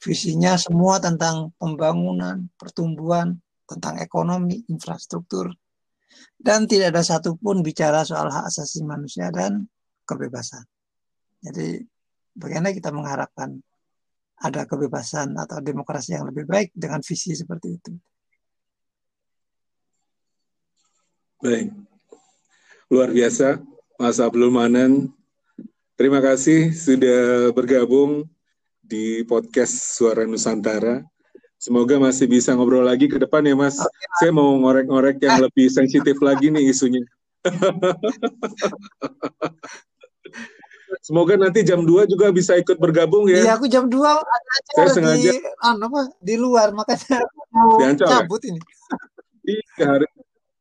Visinya 0.00 0.54
semua 0.54 1.02
tentang 1.02 1.50
pembangunan, 1.58 2.46
pertumbuhan, 2.54 3.36
tentang 3.66 3.98
ekonomi, 3.98 4.62
infrastruktur, 4.70 5.50
dan 6.38 6.64
tidak 6.70 6.94
ada 6.96 7.02
satupun 7.04 7.60
bicara 7.60 8.06
soal 8.06 8.30
hak 8.30 8.48
asasi 8.48 8.86
manusia 8.86 9.28
dan 9.34 9.66
kebebasan. 10.08 10.64
Jadi 11.42 11.82
bagaimana 12.32 12.72
kita 12.72 12.94
mengharapkan 12.94 13.60
ada 14.40 14.64
kebebasan 14.64 15.36
atau 15.36 15.60
demokrasi 15.60 16.16
yang 16.16 16.24
lebih 16.24 16.48
baik 16.48 16.72
dengan 16.72 17.04
visi 17.04 17.36
seperti 17.36 17.68
itu. 17.76 17.92
Baik, 21.44 21.72
luar 22.88 23.12
biasa 23.12 23.60
Mas 24.00 24.16
Abdul 24.16 24.48
Manan. 24.48 25.19
Terima 26.00 26.16
kasih 26.24 26.72
sudah 26.72 27.52
bergabung 27.52 28.24
di 28.80 29.20
podcast 29.28 30.00
Suara 30.00 30.24
Nusantara. 30.24 31.04
Semoga 31.60 32.00
masih 32.00 32.24
bisa 32.24 32.56
ngobrol 32.56 32.88
lagi 32.88 33.04
ke 33.04 33.20
depan 33.20 33.44
ya 33.44 33.52
Mas. 33.52 33.76
Saya 34.16 34.32
mau 34.32 34.48
ngorek-ngorek 34.64 35.20
yang 35.20 35.44
lebih 35.44 35.68
sensitif 35.68 36.16
lagi 36.24 36.48
nih 36.48 36.72
isunya. 36.72 37.04
Semoga 41.04 41.36
nanti 41.36 41.60
jam 41.68 41.84
2 41.84 42.08
juga 42.08 42.32
bisa 42.32 42.56
ikut 42.56 42.80
bergabung 42.80 43.28
ya. 43.28 43.44
Iya, 43.44 43.60
aku 43.60 43.68
jam 43.68 43.84
2 43.84 44.00
ada 44.00 44.24
acara 44.56 44.76
Saya 44.80 44.88
sengaja 44.96 45.30
di 45.36 45.44
anu 45.60 45.84
apa 45.84 46.00
di 46.16 46.34
luar 46.40 46.72
makanya 46.72 47.28
aku 47.28 47.40
mau 47.52 47.76
ya? 47.76 47.92
cabut 48.08 48.40
ini. 48.48 48.60
Iya, 49.44 49.84
hari, 49.84 50.08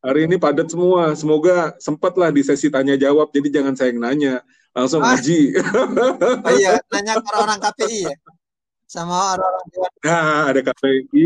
hari 0.04 0.20
ini 0.28 0.36
padat 0.36 0.68
semua. 0.68 1.16
Semoga 1.16 1.80
sempatlah 1.80 2.28
di 2.28 2.44
sesi 2.44 2.68
tanya 2.68 3.00
jawab. 3.00 3.32
Jadi 3.32 3.56
jangan 3.56 3.80
saya 3.80 3.96
yang 3.96 4.04
nanya, 4.04 4.44
langsung 4.80 5.02
Ah. 5.04 5.14
Aji. 5.16 5.52
Oh 6.46 6.52
iya, 6.56 6.80
nanya 6.90 7.20
ke 7.20 7.32
orang 7.36 7.60
KPI 7.60 8.00
ya. 8.08 8.16
Sama 8.90 9.38
orang-orang 9.38 9.66
dewan. 9.70 9.92
Nah, 10.02 10.50
ada 10.50 10.62
KPI, 10.66 11.26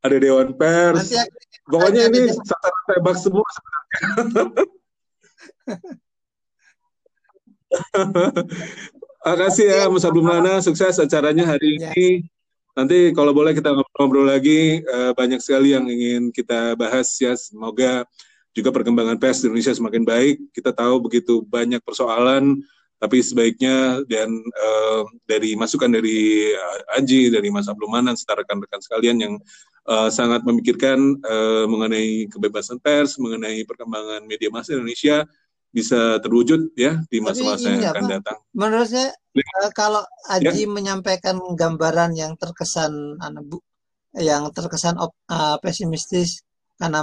ada 0.00 0.16
Dewan 0.16 0.48
Pers. 0.56 0.96
Nanti 1.04 1.16
aku 1.20 1.36
Pokoknya 1.62 2.10
ini 2.10 2.26
sasaran 2.32 2.82
tebak 2.90 3.16
semua 3.20 3.46
Makasih 9.22 9.66
ya 9.70 9.86
Mas 9.86 10.04
Abdul 10.04 10.26
Mana, 10.26 10.58
sukses 10.58 10.98
acaranya 10.98 11.54
hari 11.54 11.78
Ya. 11.78 11.94
ini. 11.94 12.26
Nanti 12.72 13.12
kalau 13.12 13.36
boleh 13.36 13.52
kita 13.52 13.68
ngobrol-ngobrol 13.70 14.26
lagi, 14.32 14.80
eh, 14.80 15.12
banyak 15.12 15.38
sekali 15.38 15.76
yang 15.76 15.84
ingin 15.86 16.32
kita 16.32 16.72
bahas 16.74 17.12
ya. 17.20 17.36
Semoga 17.36 18.08
juga 18.52 18.70
perkembangan 18.70 19.16
pers 19.16 19.40
di 19.40 19.48
Indonesia 19.48 19.72
semakin 19.72 20.04
baik. 20.04 20.36
Kita 20.52 20.70
tahu 20.76 21.08
begitu 21.08 21.40
banyak 21.44 21.80
persoalan, 21.80 22.60
tapi 23.00 23.18
sebaiknya 23.18 24.04
dan 24.06 24.28
eh, 24.38 25.02
dari 25.26 25.56
masukan 25.56 25.90
dari 25.90 26.52
eh, 26.52 26.96
Aji, 27.00 27.32
dari 27.32 27.48
Mas 27.48 27.66
Abdul 27.66 27.88
Manan, 27.90 28.14
serta 28.14 28.44
rekan-rekan 28.44 28.78
sekalian 28.84 29.16
yang 29.18 29.34
eh, 29.88 30.10
sangat 30.12 30.44
memikirkan 30.44 31.18
eh, 31.24 31.64
mengenai 31.66 32.28
kebebasan 32.30 32.78
pers, 32.78 33.16
mengenai 33.18 33.64
perkembangan 33.66 34.22
media 34.28 34.52
massa 34.52 34.76
Indonesia 34.76 35.24
bisa 35.72 36.20
terwujud 36.20 36.76
ya 36.76 37.00
di 37.08 37.24
masa-masa 37.24 37.72
yang 37.72 37.96
akan 37.96 38.04
apa? 38.04 38.12
datang. 38.20 38.38
menurut 38.52 38.88
saya 38.92 39.10
Ya. 39.32 39.72
kalau 39.72 40.04
Aji 40.28 40.68
menyampaikan 40.68 41.40
gambaran 41.56 42.12
yang 42.12 42.36
terkesan 42.36 43.16
anu, 43.16 43.40
Bu, 43.48 43.56
yang 44.12 44.52
terkesan 44.52 45.00
op- 45.00 45.16
eh, 45.32 45.56
pesimistis 45.64 46.44
karena 46.82 47.00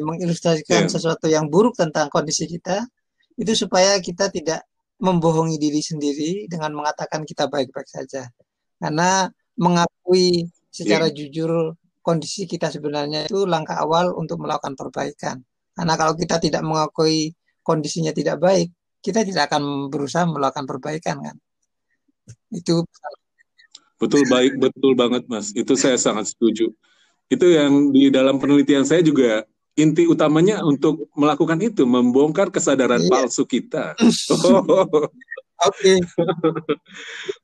mengilustrasikan 0.00 0.88
Ya. 0.88 0.90
sesuatu 0.90 1.28
yang 1.28 1.52
buruk 1.52 1.76
tentang 1.76 2.08
kondisi 2.08 2.48
kita, 2.48 2.88
itu 3.36 3.52
supaya 3.52 4.00
kita 4.00 4.32
tidak 4.32 4.64
membohongi 4.96 5.60
diri 5.60 5.84
sendiri 5.84 6.48
dengan 6.48 6.72
mengatakan 6.72 7.28
kita 7.28 7.52
baik-baik 7.52 7.84
saja. 7.84 8.32
Karena 8.80 9.28
mengakui 9.60 10.48
secara 10.72 11.12
jujur 11.12 11.76
kondisi 12.00 12.48
kita 12.48 12.72
sebenarnya 12.72 13.28
itu 13.28 13.44
langkah 13.44 13.76
awal 13.76 14.16
untuk 14.16 14.40
melakukan 14.40 14.72
perbaikan. 14.72 15.44
Karena 15.76 15.94
kalau 16.00 16.16
kita 16.16 16.40
tidak 16.40 16.64
mengakui 16.64 17.36
kondisinya 17.60 18.16
tidak 18.16 18.40
baik, 18.40 18.72
kita 19.04 19.20
tidak 19.28 19.52
akan 19.52 19.92
berusaha 19.92 20.24
melakukan 20.24 20.64
perbaikan 20.64 21.20
kan. 21.20 21.36
Itu 22.48 22.88
Betul 23.96 24.28
baik, 24.28 24.60
betul 24.60 24.92
banget 24.92 25.24
Mas. 25.24 25.56
Itu 25.56 25.72
saya 25.72 25.96
sangat 25.96 26.28
setuju. 26.28 26.68
Itu 27.26 27.46
yang 27.50 27.90
di 27.90 28.06
dalam 28.08 28.38
penelitian 28.38 28.86
saya 28.86 29.02
juga 29.02 29.42
inti 29.76 30.06
utamanya 30.06 30.62
untuk 30.62 31.10
melakukan 31.18 31.58
itu, 31.60 31.82
membongkar 31.84 32.48
kesadaran 32.48 33.02
Iya. 33.02 33.10
palsu 33.10 33.44
kita. 33.44 33.92
oke. 35.66 35.92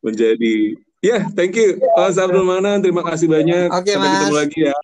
Menjadi 0.01 0.79
ya, 1.03 1.27
thank 1.35 1.59
you 1.59 1.77
Mas 1.99 2.17
Abdul 2.17 2.47
Manan, 2.47 2.81
terima 2.81 3.03
kasih 3.05 3.27
banyak. 3.29 3.69
Oke, 3.69 3.91
Sampai 3.93 4.09
ketemu 4.17 4.33
Mas. 4.33 4.41
lagi 4.47 4.61
ya. 4.71 4.77